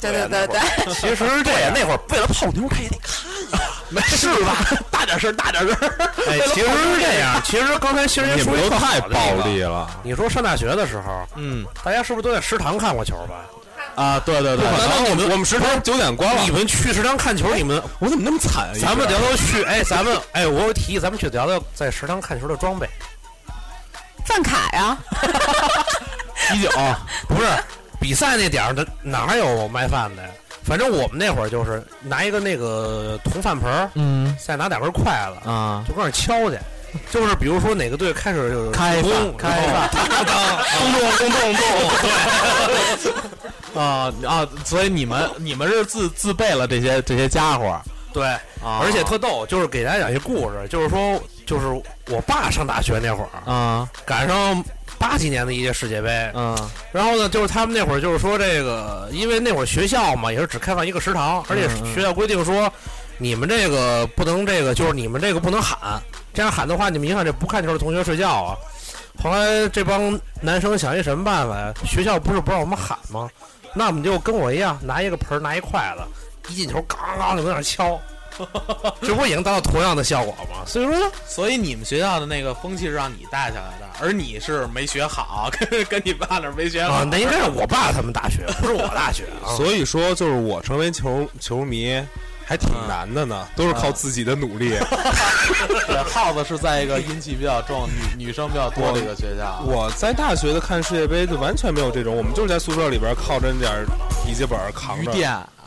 [0.00, 0.60] 对对对对，
[0.94, 3.58] 其实这对那会儿为了泡妞，他也得看
[3.88, 3.90] 呀。
[3.90, 4.56] 没事吧？
[4.90, 5.76] 大点声，大点声。
[6.28, 7.40] 哎， 其实是这样。
[7.44, 9.90] 其实刚才新人你们都说一特太暴力了。
[10.02, 13.44] 你说上大学的时候，嗯大家是不是都在食堂看过球吧？
[13.94, 16.50] 啊，对对对，然后我们我们食堂九点关了你？
[16.50, 18.74] 们去食堂看球，你们我怎么那么惨啊？
[18.80, 22.88] 咱们聊聊去，哎，咱们哎，我有提议，咱们去聊聊在食堂看球的装备。
[24.24, 24.96] 饭卡呀，
[26.50, 26.70] 啤酒，
[27.26, 27.48] 不是
[27.98, 30.28] 比赛那点儿，哪哪有卖饭的呀？
[30.68, 34.36] 反正我们那会儿就是拿一个那个铜饭盆儿，嗯。
[34.38, 36.58] 再拿两根筷子，啊，就搁那敲去。
[37.10, 39.90] 就是比如说哪个队开始就是开攻饭开饭，
[40.78, 41.62] 咚咚咚咚咚，
[43.74, 43.80] 对。
[43.80, 47.78] 啊啊，所以你们你们是自自备了这些这些家伙，
[48.12, 48.26] 对，
[48.62, 48.80] 啊。
[48.82, 51.66] 而且特逗，就是给大家讲一故事，就是说，就是
[52.08, 53.88] 我爸上大学那会儿，啊。
[54.06, 54.64] 赶上
[54.98, 56.56] 八几年的一届世界杯，嗯
[56.92, 62.70] 然后呢，就是他们那会儿就是说这个，因为那会儿学校嘛，也是只开放一个食堂，而且学校规定说，
[63.16, 66.00] 你们这个不能这个，就是你们这个不能喊，
[66.34, 68.56] 这样喊的话，你们影响这不看球的同学睡觉啊。
[69.22, 71.72] 后来这帮男生想一什么办法呀？
[71.84, 73.28] 学校不是不让我们喊吗？
[73.74, 78.00] 那我们就跟我一样，拿一个盆儿，拿一筷子，一进球，嘎嘎就在那儿敲，
[79.02, 80.64] 这不也能达到同样的效果吗？
[80.66, 86.94] 所以说，所以你们学校的那个风气是让你带下来的，而你是没学好，跟 跟你爸那儿没学好。
[86.94, 89.54] 啊，那应该是我爸他们大学，不是我大学啊。
[89.56, 92.00] 所以说，就是我成为球球迷
[92.48, 94.70] 还挺难的呢，都是靠自己的努力。
[95.86, 99.62] 对，耗子是在一个阴气比较重、女女生比较多的一个学校。
[99.66, 103.84] 我在大学的看世界杯就完全没有这种，我们就是在宿舍里边靠着那点
[104.24, 105.12] 笔记本扛着，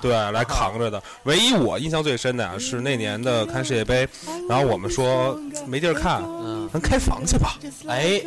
[0.02, 1.00] 对，来扛着的。
[1.26, 4.10] 唯一我印象最深的啊是那年的看世界杯，
[4.50, 8.20] 然后我们说没地儿看，嗯，咱开房去吧，哎，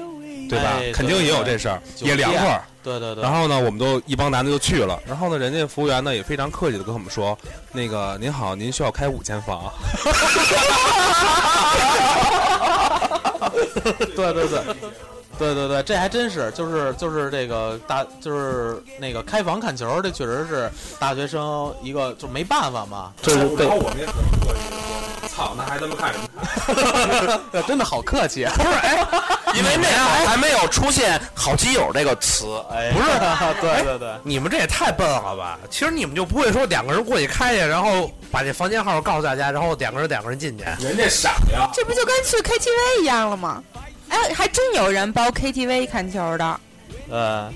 [0.49, 0.93] 对吧哎？
[0.93, 2.63] 肯定也有这事儿，也凉快儿。
[2.85, 3.23] 对对对。
[3.23, 5.01] 然后呢，我们都一帮男的就去了。
[5.07, 7.37] 然后呢，人家服务员呢也非常客气的跟我们说
[7.73, 9.73] ：“那个您好，您需要开五间房。
[14.15, 14.61] 对 对对，
[15.39, 23.13] 对对对，这还真是，就是就是这个大，就是那个开房看球，这确实是大学生一个就没办法嘛。
[23.23, 26.29] 这是对然后我们也很客气的说：“操，那还他妈看什么
[27.53, 28.45] 看， 真的好客气。
[28.45, 29.07] 不是，哎，
[29.57, 33.07] 因为那会儿还没有出现“好基友”这个词，哎，不是
[33.61, 35.59] 对对对，你们这也太笨了吧！
[35.71, 41.71] 其实你们就不会说两个人过去开去，然后把这房间号告诉大家，然后两个人两个人进去。？”人家傻呀！
[41.73, 43.63] 这不就跟去 KTV 一样了吗？
[44.09, 46.61] 哎，还真有人包 KTV 看球的。
[47.11, 47.53] 呃，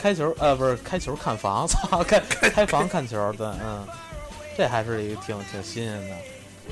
[0.00, 3.86] 开球呃不是开球看房， 操，开开房看球，对，嗯，
[4.56, 6.14] 这还是一个挺挺新鲜的。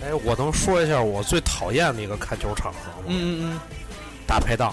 [0.02, 3.04] 哎，我能说一下我最讨厌的一个看球场合吗？
[3.08, 3.60] 嗯嗯
[4.30, 4.72] 大排档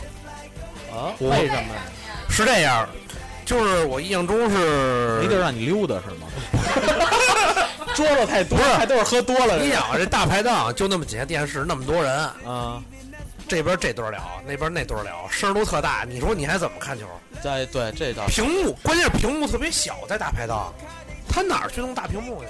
[0.93, 1.81] 嗯，啊，为什么呀？
[2.29, 2.87] 是这样，
[3.43, 6.27] 就是我印象中是没地儿让你溜达是吗？
[7.95, 9.57] 桌子太多，还都是喝多了。
[9.57, 12.13] 你想啊这大排档就那么几台电视，那么多人，
[12.45, 12.79] 啊，
[13.47, 17.07] 这边这对儿聊，那边那对儿聊，声都特大，你说你还怎么看球？
[17.41, 20.71] 在对这倒屏幕，关键是屏幕特别小，在大排档，
[21.27, 22.47] 他哪儿去弄大屏幕去？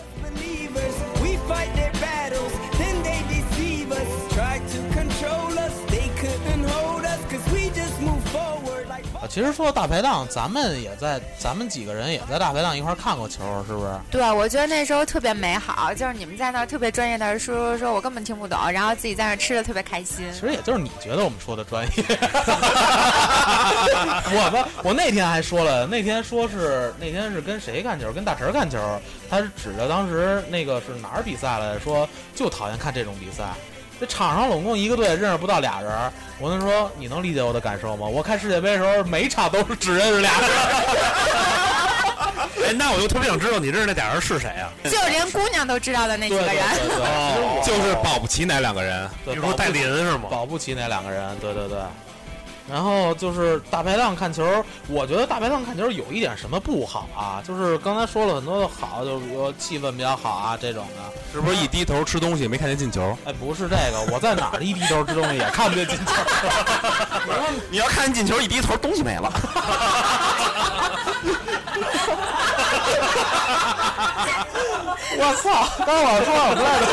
[9.29, 13.91] 其实说到大排档，咱们也在，咱们几个人也在大排档一块儿看过球，是不是？
[14.09, 20.25] 对，我觉得那时候特别美好，就是你们在那儿特别专业的说说说，我根本听不懂，然后自己在那儿吃的特别开心。
[20.33, 21.91] 其实也就是你觉得我们说的专业。
[24.29, 28.11] 我们我那天还说了，那天说是那天是跟谁看球？
[28.11, 28.77] 跟大陈看球。
[29.29, 31.79] 他是指着当时那个是哪儿比赛来着？
[31.79, 33.43] 说就讨厌看这种比赛。
[33.99, 38.05] 这场上拢共一个队认识不到俩人儿，我跟他说，你能理解我的感受吗？
[38.05, 40.49] 我看世界杯的时候，每场都是只认识俩人。
[42.67, 44.69] 哎，那我就特别想知道你认识那俩人是谁啊？
[44.83, 46.55] 就连姑娘都知道的那几个人。
[47.63, 49.09] 就是保不齐哪两个人。
[49.23, 50.23] 对比如说戴琳是吗？
[50.29, 51.77] 保不齐哪两个人，对对对。
[52.69, 57.41] 然后就是大排档看球，我觉得大排档看球有一点什么不好啊？
[57.47, 61.01] 就是刚才说了很多的好，就是比如说气氛比较好啊这种的。
[61.33, 63.17] 是不是一低头吃东西没看见进球？
[63.25, 66.03] 哎，不是这个，我在哪儿一低头吃东西也看不见进球。
[67.69, 69.31] 你要看见进球一低头，东西没了。
[75.19, 75.67] 我操！
[75.79, 76.87] 刚才我说我不来着。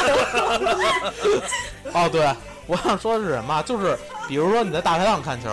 [1.93, 2.19] 哦，对，
[2.67, 3.63] 我想说的是什么？
[3.63, 3.99] 就是
[4.29, 5.49] 比如说你在大排档看球，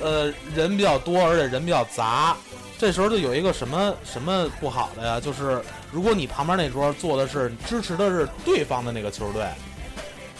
[0.00, 2.36] 呃，人比较多，而且人比较杂，
[2.78, 5.20] 这时候就有一个什么什么不好的呀？
[5.20, 5.62] 就是
[5.92, 9.46] 如果你旁边那桌坐的是支持的是对方的那个球队，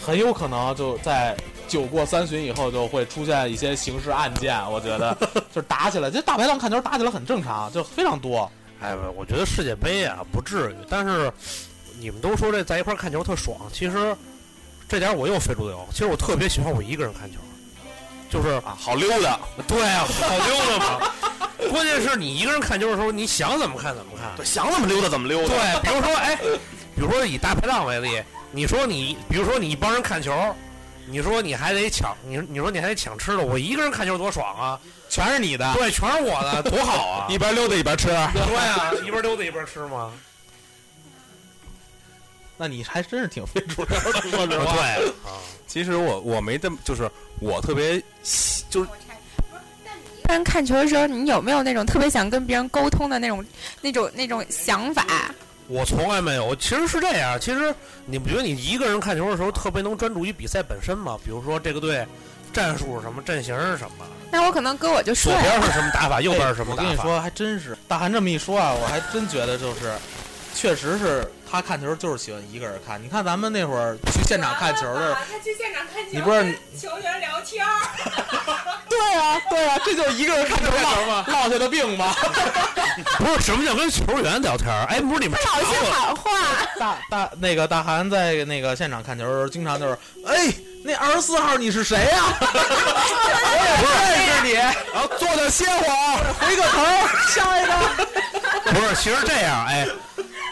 [0.05, 1.35] 很有可能就在
[1.67, 4.59] 酒过三巡以后就会出现一些刑事案件。
[4.69, 5.15] 我觉得
[5.53, 8.51] 就是打起来，这大排档看球打起来很正常，就非常多。
[8.81, 11.31] 哎，我觉得世界杯啊不至于，但是
[12.01, 14.13] 你们都说这在一块儿看球特爽，其实
[14.93, 15.83] 这点我又非主流。
[15.91, 17.39] 其实我特别喜欢我一个人看球，
[18.29, 19.39] 就是啊，好溜达。
[19.67, 21.11] 对啊，好溜达嘛。
[21.71, 24.31] 关键是你一个人看球的时候，你想怎么看怎么看。
[24.35, 25.47] 对，想怎么溜达怎么溜达。
[25.47, 26.35] 对，比如说，哎，
[26.95, 30.55] 比如说以大排档为例，你说你，比如说你一帮人看球，
[31.07, 34.79] 你说你还得抢，你你说你还得抢吃的，我一个人看球多爽啊！
[35.09, 37.25] 全是你的，对，全是我的，多好啊！
[37.33, 38.09] 一边溜达一边吃。
[38.09, 40.11] 对啊，一边溜达一边吃嘛。
[42.63, 43.99] 那你还真是挺非主流的，
[44.31, 44.73] 说实话。
[44.73, 45.35] 对啊，
[45.67, 47.11] 其实我我没这么，就是
[47.41, 48.89] 我特别喜就是
[50.21, 53.45] 一个人看球的时候，你有没有那种特别想跟别人沟通的那种、
[53.81, 55.05] 那种、那种想法？
[55.67, 56.55] 我从来没有。
[56.55, 61.19] 其实是这样，其实你不觉得你一个人看球的时候特别能专注于比赛本身吗？
[61.21, 62.07] 比如说这个队
[62.53, 65.65] 战术是什么，阵型是什么，那我可能搁我就睡左边了。
[65.65, 66.81] 是什么打法，右边是什么打法。
[66.81, 69.93] 我跟你说，还真是大韩这么一说啊，我还真觉得就是，
[70.55, 72.99] 确实是他看球就是喜欢一个人看。
[72.99, 77.79] 你看咱们那会儿去现场看球的时候，他去现场看球，你不是跟球员聊天儿，
[78.89, 82.11] 对啊，对啊，这就是一个人看球落 落下的病吗？
[83.19, 84.85] 不是什么叫跟球员聊天儿？
[84.89, 86.31] 哎，不是你们老去查过喊话。
[86.79, 89.95] 大大那个大韩在那个现场看球的时候，经常就是，
[90.25, 90.51] 哎，
[90.83, 92.47] 那二十四号你是谁呀、我
[93.63, 94.53] 也不认识你。
[94.53, 96.83] 然后坐那歇会儿，回个头，
[97.29, 97.71] 下一个。
[98.71, 99.87] 不是，其实这样，哎，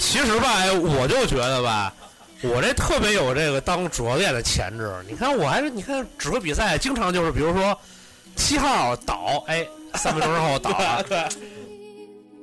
[0.02, 1.94] 其实吧，哎，我就觉得吧，
[2.42, 4.92] 我这特别有这个当主教练的潜质。
[5.08, 7.80] 你看，我还是你看指挥比赛，经常就是比如说
[8.36, 11.04] 七号倒，哎，三分钟之后倒了。
[11.04, 11.24] 对，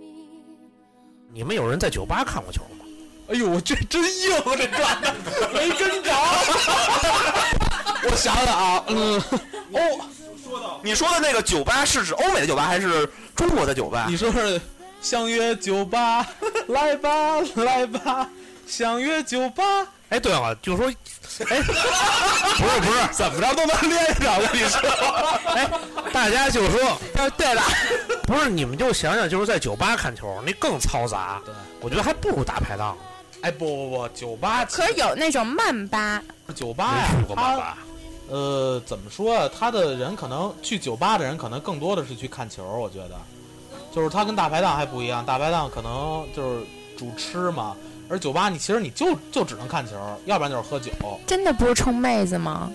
[1.35, 2.87] 你们有人在酒吧看过球吗？
[3.31, 5.15] 哎呦，这真硬，这转的
[5.53, 6.11] 没跟着。
[8.09, 9.21] 我想想啊，嗯，
[9.73, 14.07] 哦，你说的那个酒吧是指欧美的酒吧还是中国的酒吧？
[14.09, 14.59] 你说是
[15.01, 16.27] 相约酒吧，
[16.69, 18.29] 来吧来吧，
[18.67, 19.65] 相约酒吧。
[20.11, 20.87] 哎，对了，就说，
[21.49, 21.61] 哎，
[22.57, 24.81] 不是不是，怎么着都能连上，我跟你说。
[25.55, 25.71] 哎，
[26.13, 27.63] 大家就说，哎对了，
[28.23, 31.41] 不是你们就想想，就是在酒吧看球，那更嘈杂。
[31.45, 32.97] 对，我觉得还不如大排档。
[33.43, 36.23] 哎，不不不，酒吧可是有那种慢吧，
[36.55, 37.79] 酒吧呀没去，过吧
[38.31, 39.51] 呃怎么说啊？
[39.59, 43.21] 他的人可能去酒吧的人可能更多的是去看球，我觉得，
[43.99, 46.65] 就是他跟大排档还不一样，大排档可能就是
[46.97, 47.75] 主吃嘛，
[48.09, 49.95] 而酒吧你其实你就就只能看球，
[50.25, 50.93] 要不然就是喝酒。
[51.27, 52.71] 真的不是冲妹子吗？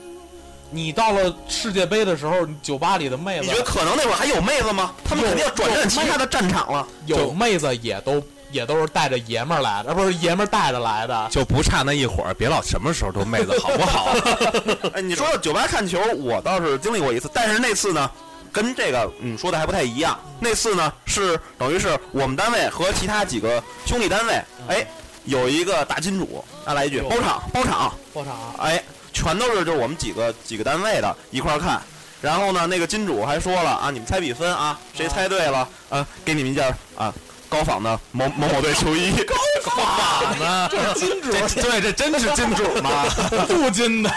[0.69, 4.91] 你到了世界杯的时候，酒吧里的妹子你觉得可能那会儿还有妹子吗？
[5.05, 6.85] 他们肯定要转战其他的战场了。
[7.05, 8.21] 有妹子也都
[8.51, 11.29] 也都是带着爷们儿来的，呃不是爷们儿带着来的。
[11.31, 14.07] 就不差那一会儿，别老什么时候都妹子，好不好？
[14.93, 18.11] 哎，你说到酒吧看球，我倒是经历过一次，但是那次呢，
[18.53, 20.17] 跟这个嗯说的还不太一样。
[20.39, 24.87] 那次呢是等于是我们单位和其他几个兄弟单位，哎，
[25.25, 28.33] 有一个大金主，啊来一句包场包场，包场。
[28.33, 28.81] 啊，哎，
[29.11, 31.81] 全都是就是我们几个几个单位的一块儿看。
[32.21, 37.13] 然后呢，那个金主还说了啊，你们猜比分啊，谁猜对了，啊，给你们一件啊
[37.53, 39.13] 高仿的某某某队球衣。
[39.23, 39.35] 高
[39.75, 40.69] 仿的？
[40.71, 41.31] 这是金主，
[41.61, 43.05] 对，这真是金主吗？
[43.47, 44.09] 镀金的。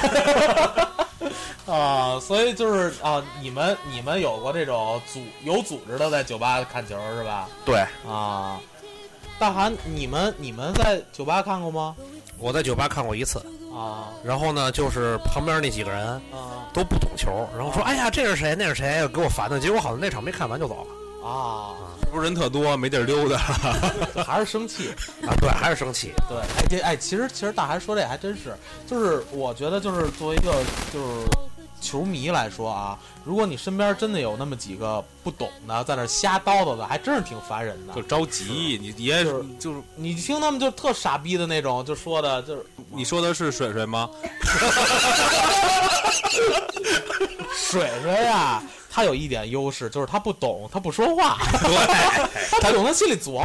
[1.70, 7.46] 啊，所以就是啊，你们你们有过这种组有组织的在酒吧看球是吧？
[7.66, 8.58] 对，啊，
[9.38, 11.94] 大韩，你们你们在酒吧看过吗？
[12.38, 13.38] 我在酒吧看过一次，
[13.74, 18.54] 啊然后呢，就是旁边那几个人啊都不懂球，然后说：“哎呀，这是谁？
[18.56, 19.60] 那是谁？”给我烦的。
[19.60, 20.86] 结果好像那场没看完就走了
[21.26, 23.36] 啊，是不是人特多，没地儿溜达？
[24.24, 24.90] 还是生气。
[25.26, 25.34] 啊！
[25.40, 26.12] 对，还是生气。
[26.28, 28.56] 对，哎这哎，其实其实大韩说这还真是，
[28.86, 30.52] 就是我觉得就是作为一个
[30.92, 31.26] 就是
[31.80, 37.94] 球迷来说啊，如果你身边真的有那么几个不懂的在那瞎叨叨的，还真是挺烦人的。
[37.94, 44.08] 就着急，你也就是就是你听他们就特傻逼的那种，就说的就是你说的是水水吗？
[47.52, 48.62] 水水呀，
[48.96, 51.68] 他有一点优势，就是他不懂，他不说话，对，
[52.62, 53.32] 他懂，他心里琢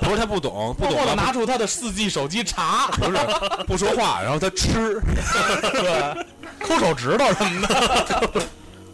[0.00, 3.18] 不是他不懂， 不懂他拿出他的四 G 手机查， 不是
[3.66, 4.98] 不说话，然后他吃，
[5.74, 6.26] 对，
[6.66, 8.42] 抠手指头什么的。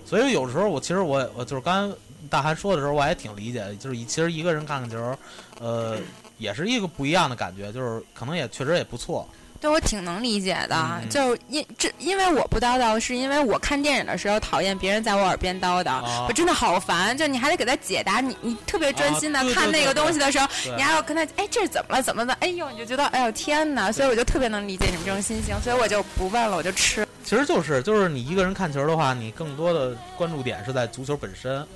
[0.05, 1.97] 所以有时候我其实我我就是刚才
[2.29, 5.17] 大韩说的时候，我还挺理解的，就是一其实一个人看看球，
[5.61, 5.97] 呃，
[6.39, 9.29] 也是一个不一样的感觉，就是可能也确实也不错。
[9.65, 17.17] 对我挺能理解的，嗯就因这因为我不叨叨，是因为我看电影的时候讨厌别人在我耳边叨叨，啊我真的好烦。
[17.17, 20.47] 就你还得给他解答，你你特别专心的看那个东西的时候，
[20.77, 22.03] 你还要跟他，哎，这是怎么了？
[22.03, 22.37] 怎么了？
[22.41, 23.91] 哎呦，你就觉得，哎呦天哪！
[23.91, 27.09] 所以我就特别能理解你们这种心情，所以我就不问了，我就吃。
[27.25, 31.67] 其实就是就是你一个人看球的话，你更多的关注点是在足球本身。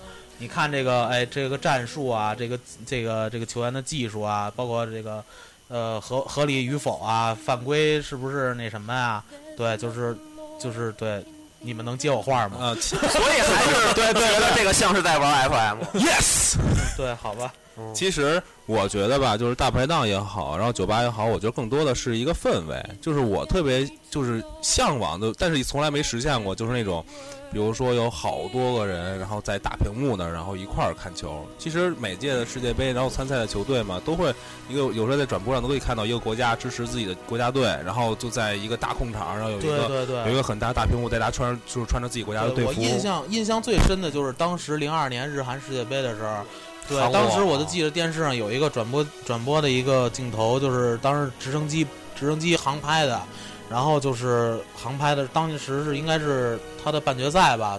[0.40, 5.24] 你看这个哎，这个战术啊，这个这个这个球员的技术啊，包括这个
[5.68, 9.22] 呃合合理与否啊，犯规是不是那什么啊？
[9.56, 10.16] 对，就是
[10.60, 11.24] 就是对，
[11.60, 12.56] 你们能接我话吗？
[12.58, 15.82] 啊，所以还是对对觉得这个像是在玩 FM。
[15.98, 16.56] yes。
[16.96, 17.52] 对，好吧，
[17.94, 27.04] 其实我觉得吧，就是大排档也好，然后酒吧也好，我觉得更多的是一个氛围，就是我特别就是向往的，但是从来没实现过，就是那种，
[27.52, 31.46] 比如说有好多个人，然后在大屏幕那儿，然后一块儿看球。
[31.58, 34.32] 其实每届的世界杯，然后参赛的球队嘛，都会
[34.68, 42.70] 一个有时候在转播上都可以看到一个国家支持自己的国家队，然后就在一个大空场，然后有一个对对对，有一个很大大屏幕，大家穿就是穿着自己国家的队服。
[42.70, 46.44] 我印象印象最深的就是当时零二年日韩世界杯的时候，
[46.88, 51.86] 对当时我就记得电视上有一个转播转播的一个镜头，就是当时直升机
[52.18, 53.20] 直升机航拍的，
[53.68, 57.78] 然后就是航拍的，当时是应该是他的半决赛吧，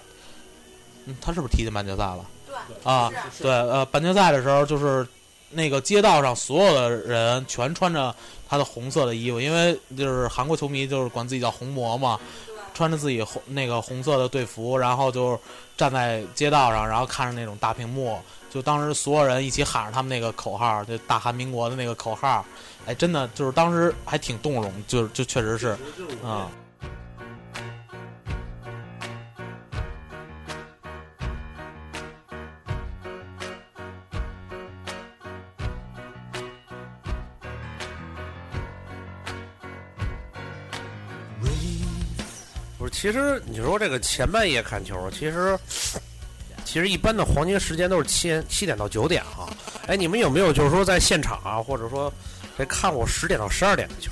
[1.06, 2.26] 嗯，他是不是踢进半决赛了？
[2.46, 5.08] 对啊，对，呃，半决赛的时候就是
[5.50, 8.14] 那个街道上所有的人全穿着
[8.48, 12.20] 他的红色的衣服，因为就是韩国球迷就是管自己叫红魔嘛，
[12.74, 15.40] 穿着自己红那个红色的队服，然后就
[15.78, 18.20] 站在街道上，然后看着那种大屏幕，
[18.50, 22.44] 就当时所有人一起喊着他们那个口号，就大韩民国的那个口号，
[22.86, 25.78] 哎，真的就是当时还挺动容，就就确实是，
[26.24, 26.50] 啊、
[42.80, 45.58] 不是，其实你说这个前半夜看球，其实
[46.72, 49.50] 其实一般的黄金时间都是七七点到九点啊。
[49.88, 52.14] 哎，你们有没有就是说在现场啊，或者说
[52.56, 54.12] 这看过十点到十二点的球？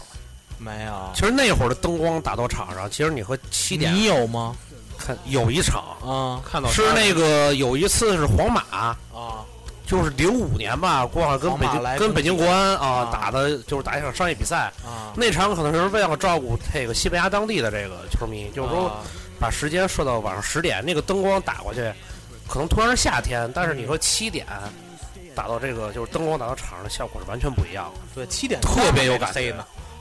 [0.58, 4.56] 没有，其实那会儿的灯光打到场上，其实你和七点你有吗？
[4.98, 9.46] 看有一场啊，看到是那个有一次是皇马啊，
[9.86, 14.74] 就是零五年吧，过上跟北京跟北京国安啊啊打的，就是打一场商业比赛。
[14.84, 19.02] 啊，那场可能是为了照顾这个西班牙当地的这个球迷，就是说啊
[19.40, 21.94] 把时间设到晚上十点，那个灯光打过去，
[22.48, 24.46] 可能突然是夏天，但是你说七点
[25.36, 28.00] 打到这个就是灯光打到场上的效果是完全不一样的。
[28.16, 29.54] 对七点特别有感觉。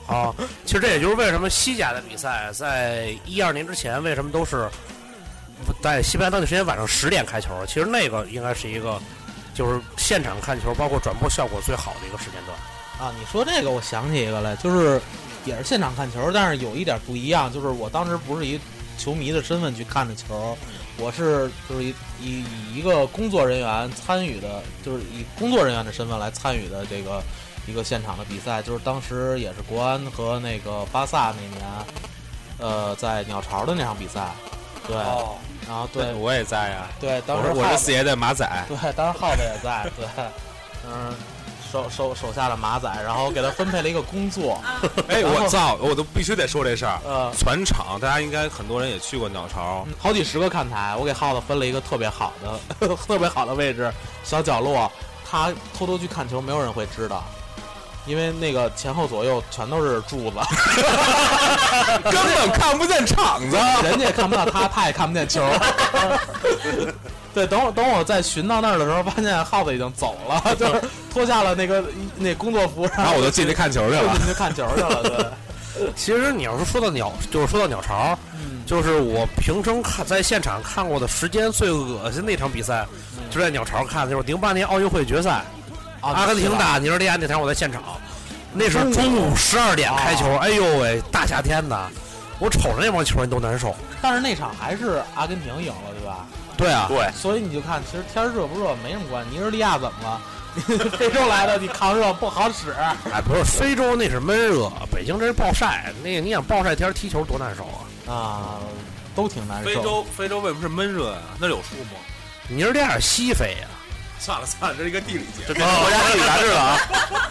[0.07, 0.33] 啊，
[0.65, 4.69] 其实这也就是为什么西甲的比赛在一二年之前为什么都是
[5.83, 7.51] 在西班牙当地时间晚上十点开球。
[7.67, 9.03] 其实那个应该是一个
[9.53, 12.57] 就是现场看球，包括转播效果最好的一个时间段。
[13.01, 15.01] 啊，你说这个，我想起一个来，就是
[15.45, 18.61] 也是现场看球，但是有一点不一样，就是我当时不是以
[18.99, 20.57] 球迷的身份去看的球，
[20.99, 27.23] 我是就是以以以一个工作人员参与的，就是以工作人员的身份来参与的这个
[27.67, 31.63] 一个现场的比赛，就是当时也是国安和那个巴萨那年，
[32.59, 34.31] 呃，在鸟巢的那场比赛，
[34.87, 34.97] 对，
[35.67, 36.89] 然后对我也在呀。
[37.01, 40.07] 对，当时我是四爷的马仔，对，当时耗子也在，对，
[40.87, 41.15] 嗯，
[41.71, 44.63] 手手手下的马仔，然后给他分配了一个工作，
[45.09, 46.99] 哎，我操，我都必须得说这事儿。
[47.05, 53.93] 呃，全场大家应该很多人也去过鸟巢，好几十个看台，我给耗子分了一个特别好的、 特别好的位置，
[54.25, 54.91] 小角落，
[55.29, 57.25] 他偷偷去看球，没有人会知道。
[58.07, 60.37] 因为那个前后左右全都是柱子，
[62.05, 63.57] 根本看不见场子。
[63.83, 65.45] 人家也看不到他，他也看不见球。
[67.37, 70.81] 对，等我等我再寻到那儿的时候，发现耗子已经走了， 就是
[71.13, 71.85] 脱下了那个
[72.17, 74.17] 那工作服，然后我就进去看球去了。
[74.17, 75.03] 进去看球去了。
[75.03, 82.87] 对， 其实你要是说到鸟，就是说到鸟巢，嗯就是我平生看在现场看过的时间最恶心的一场比赛，
[83.31, 85.45] 就在鸟巢看的，就是零八年奥运会决赛，
[86.01, 87.83] 啊阿根廷打尼日利亚那场我在现场，
[88.55, 91.79] 那是中午十二点开球，哎呦喂，大夏天的，
[92.39, 93.77] 我瞅着那帮球员都难受。
[94.01, 96.27] 但是那场还是阿根廷赢了，对吧？
[96.57, 99.31] 对啊，对，所以你就看，其实天儿热不热没什么关系。
[99.31, 100.21] 尼日利亚怎么了？
[100.97, 102.73] 非洲来的，你抗热不好使。
[103.13, 107.65] 哎，不是非洲那是闷热，北京这是暴晒，那个你想暴晒天踢球多难受
[108.11, 108.15] 啊！
[108.15, 108.59] 啊，
[109.15, 109.69] 都挺难受。
[109.69, 111.19] 非洲非洲为什么是闷热呀？
[111.39, 112.01] 那有树吗？
[112.49, 113.69] 尼日利亚是西非呀、
[114.19, 115.45] 算了算了，这是一个地理节目。
[115.49, 116.79] 这变成国家地理杂志了啊！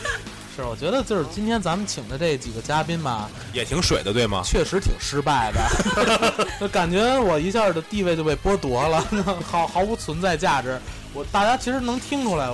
[0.55, 4.41] 是，我觉得就是今天咱们请的这几个嘉宾吧，也挺水的，对吗？
[4.45, 9.05] 确实挺失败的， 就感觉我一下的地位就被剥夺了，
[9.45, 10.79] 毫毫无存在价值。
[11.13, 12.49] 我大家其实能听出来，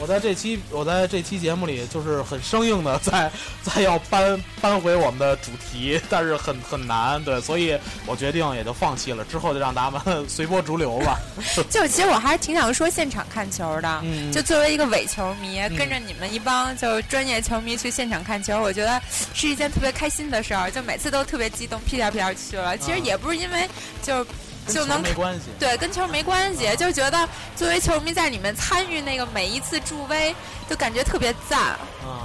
[0.00, 3.30] 我在这期我在这期节目里就是很生硬的在
[3.62, 11.18] 在要搬搬回我们的主题，但是很很难，对，所以我决定也就放弃了，之后就让咱们随波逐流吧。
[11.68, 19.00] 就其实我还是挺想说现场看球的，嗯就作为一个伪球迷，嗯跟着你们一帮就专业球迷去现场看球，我觉得
[19.34, 22.76] 是一件特别开心的事儿，就每次都特别激动，屁颠屁颠去了。
[22.78, 23.68] 其实啊也不是因为
[24.02, 24.24] 就
[24.68, 25.50] 就能没关系。
[25.58, 30.34] 对，跟球没关系，就觉得作为球迷在里面参与那个每一次助威，
[30.68, 31.78] 就感觉特别赞啊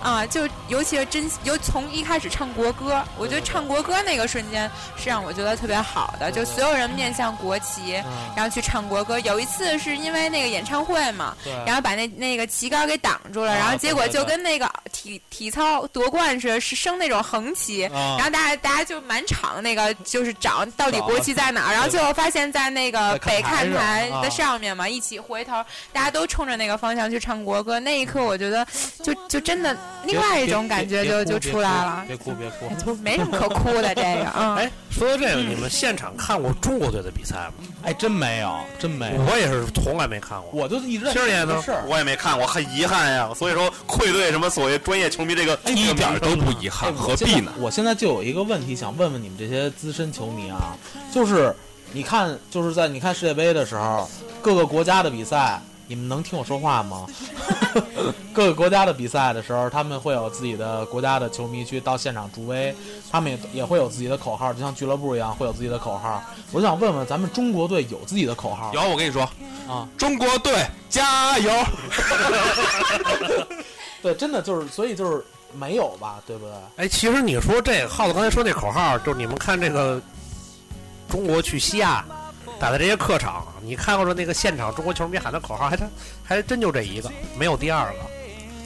[0.04, 0.26] 啊！
[0.26, 8.06] 就尤其是真，尤从一开始唱国歌，我觉得唱国歌那个瞬间是让我觉得特别好的，就所有人面向国旗，嗯
[8.36, 9.20] 然后去唱国歌。
[9.20, 14.70] 有一次是因为那个演唱会嘛，然后把那那个旗杆给挡住了，啊然后结果就跟那个
[15.06, 27.80] 体体操夺冠是，是升那种横旗，啊然后大家大家就满场那个就是找到底国旗在哪儿，然后最后发现在那个在北看台啊的上面嘛，一起回头，大家都冲着那个方向去唱国歌。
[27.80, 28.66] 那一刻，我觉得
[29.04, 32.04] 就就真的另外一种感觉就就出来了。
[32.08, 34.56] 别哭别哭没什么可哭的，这个啊。
[34.60, 37.54] 哎，说到这个，你们现场看过中国队的比赛吗？
[37.84, 40.50] 哎，真没有，真没有，我也是从来没看过。
[40.54, 41.84] 我就一直在今儿也呢想这事儿。
[41.88, 43.30] 我也没看过，很遗憾呀。
[43.36, 47.52] 所以说，愧对什么所谓专业球迷这个一点儿都不遗哎憾，何必呢？
[47.60, 50.76] 我现在就有一个问题想问问你们这些资深球迷啊，
[51.14, 51.56] 就是
[51.92, 54.10] 你看，就是在你看世界杯的时候，
[54.42, 57.06] 各个国家的比赛，你们能听我说话吗？
[58.34, 62.76] 各个国家的比赛的时候，他们会有自己的国家的球迷去到现场助威，
[63.10, 66.22] 他们也也会有自己的口号，就像俱乐部一样会有自己的口号。
[66.52, 68.72] 我想问问，咱们中国队有自己的口号？
[68.74, 69.22] 有，我跟你说，
[69.68, 71.52] 啊，中国队加油！
[74.02, 75.24] 对，真的就是，所以就是
[75.54, 76.54] 没有吧，对不对？
[76.78, 80.02] 哎，其实你说这个耗子刚才说那口号，就是你们看这个
[81.10, 82.06] 中国去西亚
[82.60, 85.90] 打的这些客场，你看过了那个现场，中国球迷喊的口号还真
[86.24, 88.00] 还真就这一个，没有第二个。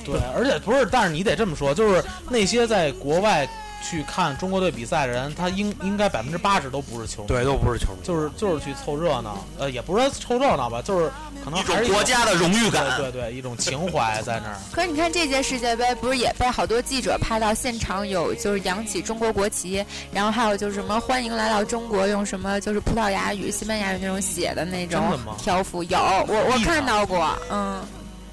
[0.05, 3.47] 对，而且不是，但是你得这么说，就是那些在国外
[3.83, 11.11] 去看中国队比赛的人，他应应该百分之八十都不是球迷，对，都不是球迷，就是就是去凑热闹，呃，也不是说凑热闹吧，就是
[11.43, 12.97] 可能一种还是国家的荣誉感。
[12.97, 14.57] 对对对，一种情怀在那儿。
[14.71, 27.81] 可是你看这届世界杯，不是也被好多记者拍到现场有就是扬起中国国旗，然后还有就是什么欢迎来到中国，用什么就是葡萄牙语、西班牙语那种写的那种条幅，有我我看到过，嗯，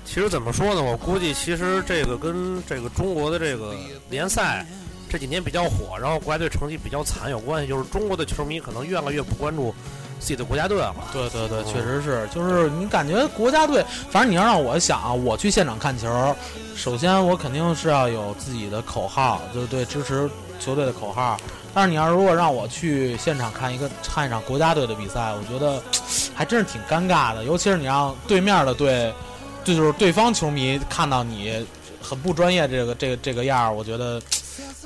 [0.05, 0.83] 其实怎么说呢？
[0.83, 3.75] 我估计其实这个跟这个中国的这个
[4.11, 4.67] 联赛
[5.09, 7.69] 这几年比较火，然后国家队成绩比较惨有关系。
[7.69, 9.75] 就是中国的球迷可能越来越不关注
[10.19, 10.95] 自己的国家队了。
[11.13, 16.35] 对对对，确实是，就是你感觉国家队，反正你要让我想啊，我去现场看球，
[16.75, 20.29] 首先我肯定是要有自己的口号，就是对支持
[20.59, 21.37] 球队的口号。
[21.73, 25.83] 但是你要如果让我去现场看一个看一场国家队的比赛，我觉得
[26.35, 29.13] 还真是挺尴尬的，尤其是你让对面的队，
[29.63, 31.67] 这就是对方球迷看到你
[32.01, 34.19] 很不专业这个这个这个样儿，我觉得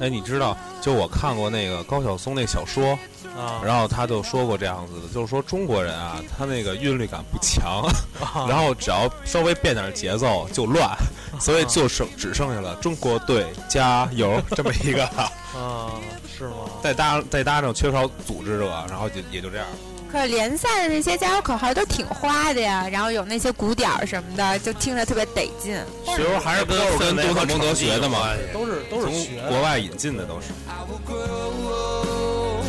[0.01, 2.99] 哎，你知道，就我看过那个高晓松那小说，
[3.37, 7.83] 啊，然后他就说过这样子的，就是说中国人啊，他那个韵律感不强，
[8.21, 10.97] 啊然后只要稍微变点节奏就乱，
[11.39, 15.93] 所以就剩只剩下了中国队加油 这么一个，啊，
[16.37, 16.55] 是吗？
[16.83, 19.67] 再搭再搭上缺少组织者，然后就也就这样。
[20.13, 25.79] 可是联赛的那些加油口号都挺花的呀，然后有那些鼓点儿什么的，就听着特别得劲。
[26.05, 30.49] 其实还是跟都是跟多特蒙德学的嘛都是都是从国外引进的都是。
[30.69, 32.63] I will grow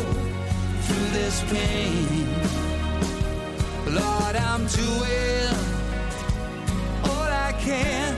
[0.86, 2.26] through this pain.
[3.86, 5.54] Lord, I'm doing
[7.04, 8.14] all I can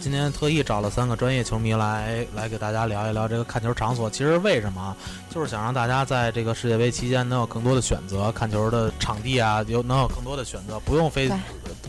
[0.00, 4.08] 今天特意找了三个专业球迷来来给大家聊一聊这个看球场所。
[4.10, 4.96] 其实为什么？
[5.30, 11.30] 就是想让大家在这个世界杯期间能有更多的选择，看球的场地啊，有能有更多的选择，不用非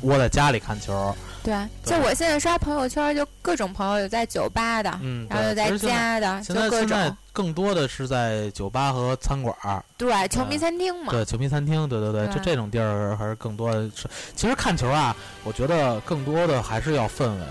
[0.02, 1.16] 窝在家里看球。
[1.44, 7.16] 对，就我现在刷朋友圈，就各种朋友有在酒吧的，嗯，然后有在家的，现就各在现在。
[7.32, 11.14] 更多的是在酒吧和餐馆儿，对，球迷餐厅嘛。
[11.14, 14.10] 对球迷餐厅，对对对，就这种地儿还是更多的是。
[14.36, 15.16] 其实看球啊，
[15.46, 17.46] 我觉得更多的还是要氛围，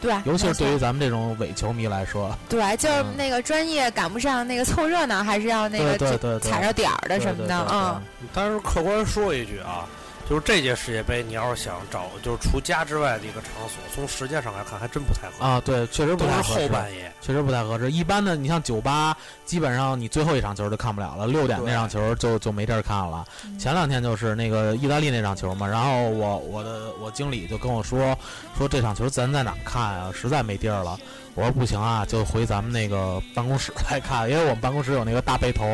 [0.00, 2.34] 对，尤其是对于咱们这种伪球迷来说。
[2.48, 8.02] 对，就是嗯那个专业赶不上那个凑热闹，还是要那个就对对对对踩着点儿的什么的，对对对对嗯。
[8.32, 9.84] 但是客观说一句啊，
[10.28, 15.42] 就是这届世界杯，你要是想找就是除家之外的一个场所，从时间上来看，还真不太合适。
[15.42, 17.12] 啊，对，确实不是太合适后半夜。
[17.20, 17.92] 确实不太合适。
[17.92, 23.24] 一般的，你像酒吧，基本上你最后一场球就看不了了，六点那场球就就没地儿看了。
[23.56, 28.16] 前两天就是那个意大利那场球嘛，然后我我的我经理就跟我说
[28.58, 30.10] 说这场球咱在哪看啊？
[30.12, 30.98] 实在没地儿了。
[31.34, 35.64] 我说不行啊，就回咱们那个办公室来看，因为我们办公室有那个大背头。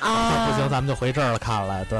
[0.00, 1.82] 啊，不行，咱们就回这儿看来。
[1.86, 1.98] 对，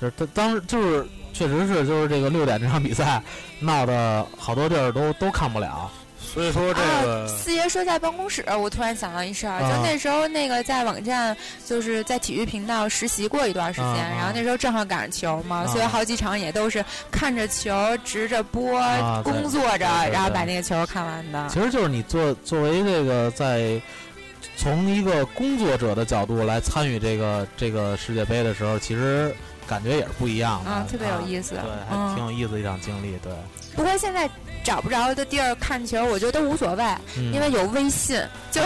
[0.00, 3.22] 就是当当时就是确实是就是这个六点这场比赛
[3.60, 5.90] 闹的好多地儿都都看不了。
[6.34, 21.48] 所以说这个啊，四爷说在办公室，我突然想到一事儿，就啊那时候那个在网站，就是在体育频道实习过一段时间，然后那时候正好赶上球嘛，啊所以好几场也都是看着球，直着播，啊工作着，然后把那个球看完的。
[21.50, 23.78] 其实就是你作作为这个在
[24.56, 29.34] 从一个工作者的角度来参与这个这个世界杯的时候，其实
[29.72, 31.22] 感觉也是不一样的，啊，特别有。
[31.26, 31.54] 意思。
[31.54, 33.16] 对，还嗯挺有意思的一场经历。
[33.22, 33.32] 对，
[33.74, 34.28] 不过现在
[34.62, 36.84] 找不着的地儿看球，我觉得都无所谓，
[37.16, 38.20] 嗯因为有微信，
[38.50, 38.60] 就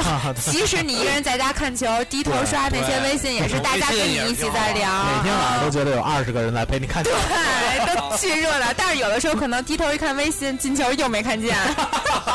[0.51, 4.91] 即使你一个人在家看球，低头 刷那些微信，也是大家跟你一起在聊。
[5.17, 7.11] 每天晚上都觉得有二十个人来陪你看球。
[7.11, 8.67] 对，都巨热闹。
[8.77, 11.57] 但是有的时候可能低头一看微信，进球又没看见。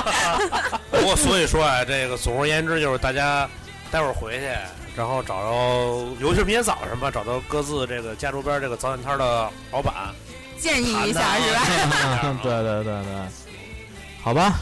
[0.89, 3.49] 不过所以说啊，这个总而言之就是大家
[3.91, 4.47] 待会儿回去，
[4.95, 9.93] 然后找着，尤其是明天早上吧，找到各自这个家周边这个早点摊的老板，
[10.59, 12.35] 建议一下是吧？
[12.43, 13.27] 对对对对，
[14.21, 14.55] 好吧，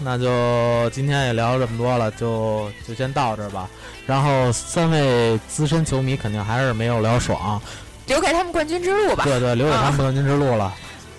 [0.00, 3.68] 那就今天也聊这么多了，就就先到这儿吧。
[4.06, 7.60] 然后三位资深球迷肯定还是没有聊爽，
[8.06, 9.24] 留给他们冠军之路吧。
[9.24, 10.74] 对对，留给他们冠军之路了。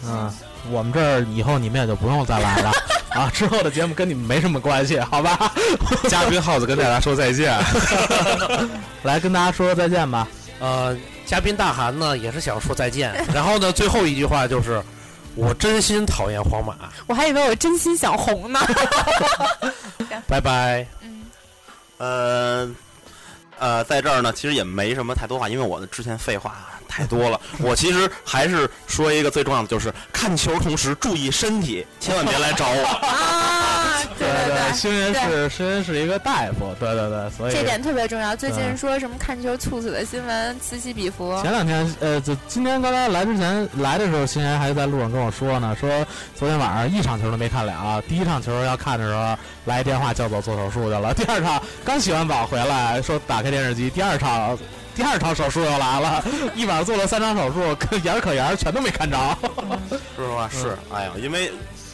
[0.05, 0.31] 嗯，
[0.71, 2.71] 我们这儿以后你们也就不用再来了
[3.11, 5.51] 啊，之后的节目跟你们没什么关系，好吧？
[6.09, 7.57] 嘉宾耗子跟大家说再见。
[9.03, 10.27] 来跟大家说再见吧。
[10.59, 10.95] 呃，
[11.25, 14.81] 嘉宾大韩呢也是想说再见，然后呢，最后一句话就是，
[15.35, 16.75] 我真心讨厌皇马，
[17.07, 18.59] 我还以为我真心想红呢。
[20.27, 20.85] 拜拜。
[21.01, 21.25] 嗯，
[21.97, 22.69] 呃
[23.59, 26.55] 呃，在这儿呢，其实也没什么太多话，因为我的之前废话
[26.87, 27.39] 太多了。
[27.59, 32.83] 我其实还是说一个最重要的，就是看球同时注意身体，千万别来找我。
[33.07, 38.35] 啊， 对对对星云是星云是一个大夫，对对对，所以这点特别重要。
[38.35, 41.39] 最近说什么看球猝死的新闻此起彼伏。
[41.41, 45.89] 前两天，呃，就今天刚才来之前来的时候，新人还在路上跟我说呢，说
[46.35, 54.57] 昨天晚上一场球都没看了，第一场球要看的时候来电话叫走做手术去了，第二场刚洗完澡回来，说打开电视机，第二场
[54.97, 56.23] 第二场手术又来了，
[56.55, 59.15] 一晚上做了三场手术，可眼儿可眼儿全都没看着。
[60.17, 60.49] 是吧？
[60.51, 61.51] 是，哎呀，因为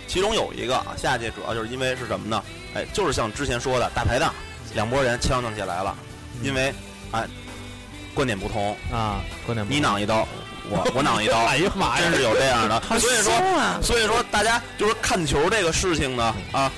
[0.07, 2.41] 其中有一个啊，下届主要就是因为是什么呢？
[2.73, 4.33] 哎，就是像之前说的大排档，
[4.73, 5.93] 两拨人呛呛起来了，
[6.41, 6.73] 因为
[7.11, 7.27] 哎
[8.15, 10.25] 观点不同，啊，观点不你攮一刀，
[10.69, 12.81] 我我攮一刀， 哎呀妈呀真是有这样的。
[12.97, 13.33] 所以说！
[13.81, 16.71] 所以说大家就是看球这个事情呢，啊，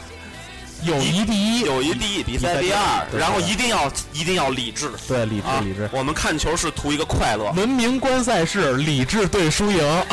[0.86, 5.90] 友谊第一，友谊第一，比赛第二然后一定要一定要理智对，理智啊理智，！
[5.92, 7.52] 我们看球是图一个快乐。
[7.54, 10.06] 文明观赛事，理智对输赢。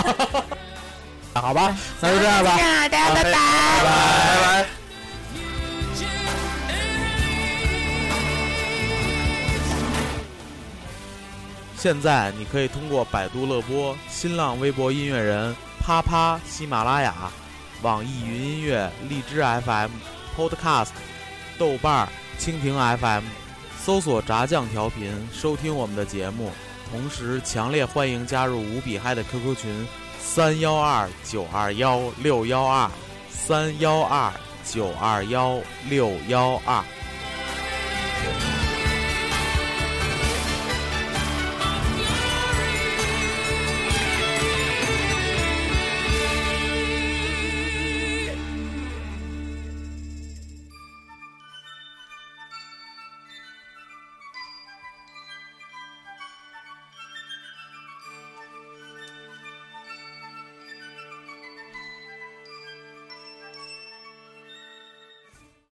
[1.35, 2.57] 好吧，那就这样吧。
[2.57, 3.33] 大家拜拜。
[3.33, 4.67] 拜拜。
[11.77, 17.13] 现在你可以通过百度乐播、新浪微博音乐人、啪啪、喜马拉雅、
[17.83, 19.91] 网易云音乐、荔枝 FM、
[20.37, 20.91] Podcast、
[21.59, 22.09] 豆瓣儿、
[22.39, 23.25] 蜻蜓 FM
[23.79, 26.51] 搜索“炸酱调频”收听我们的节目。
[26.91, 29.89] 同时，强烈欢迎加入无比嗨的 QQ 群：
[30.21, 32.91] 三幺二九二幺六幺二
[33.31, 34.33] 三幺二
[34.65, 35.59] 九二幺
[35.89, 36.85] 六幺二。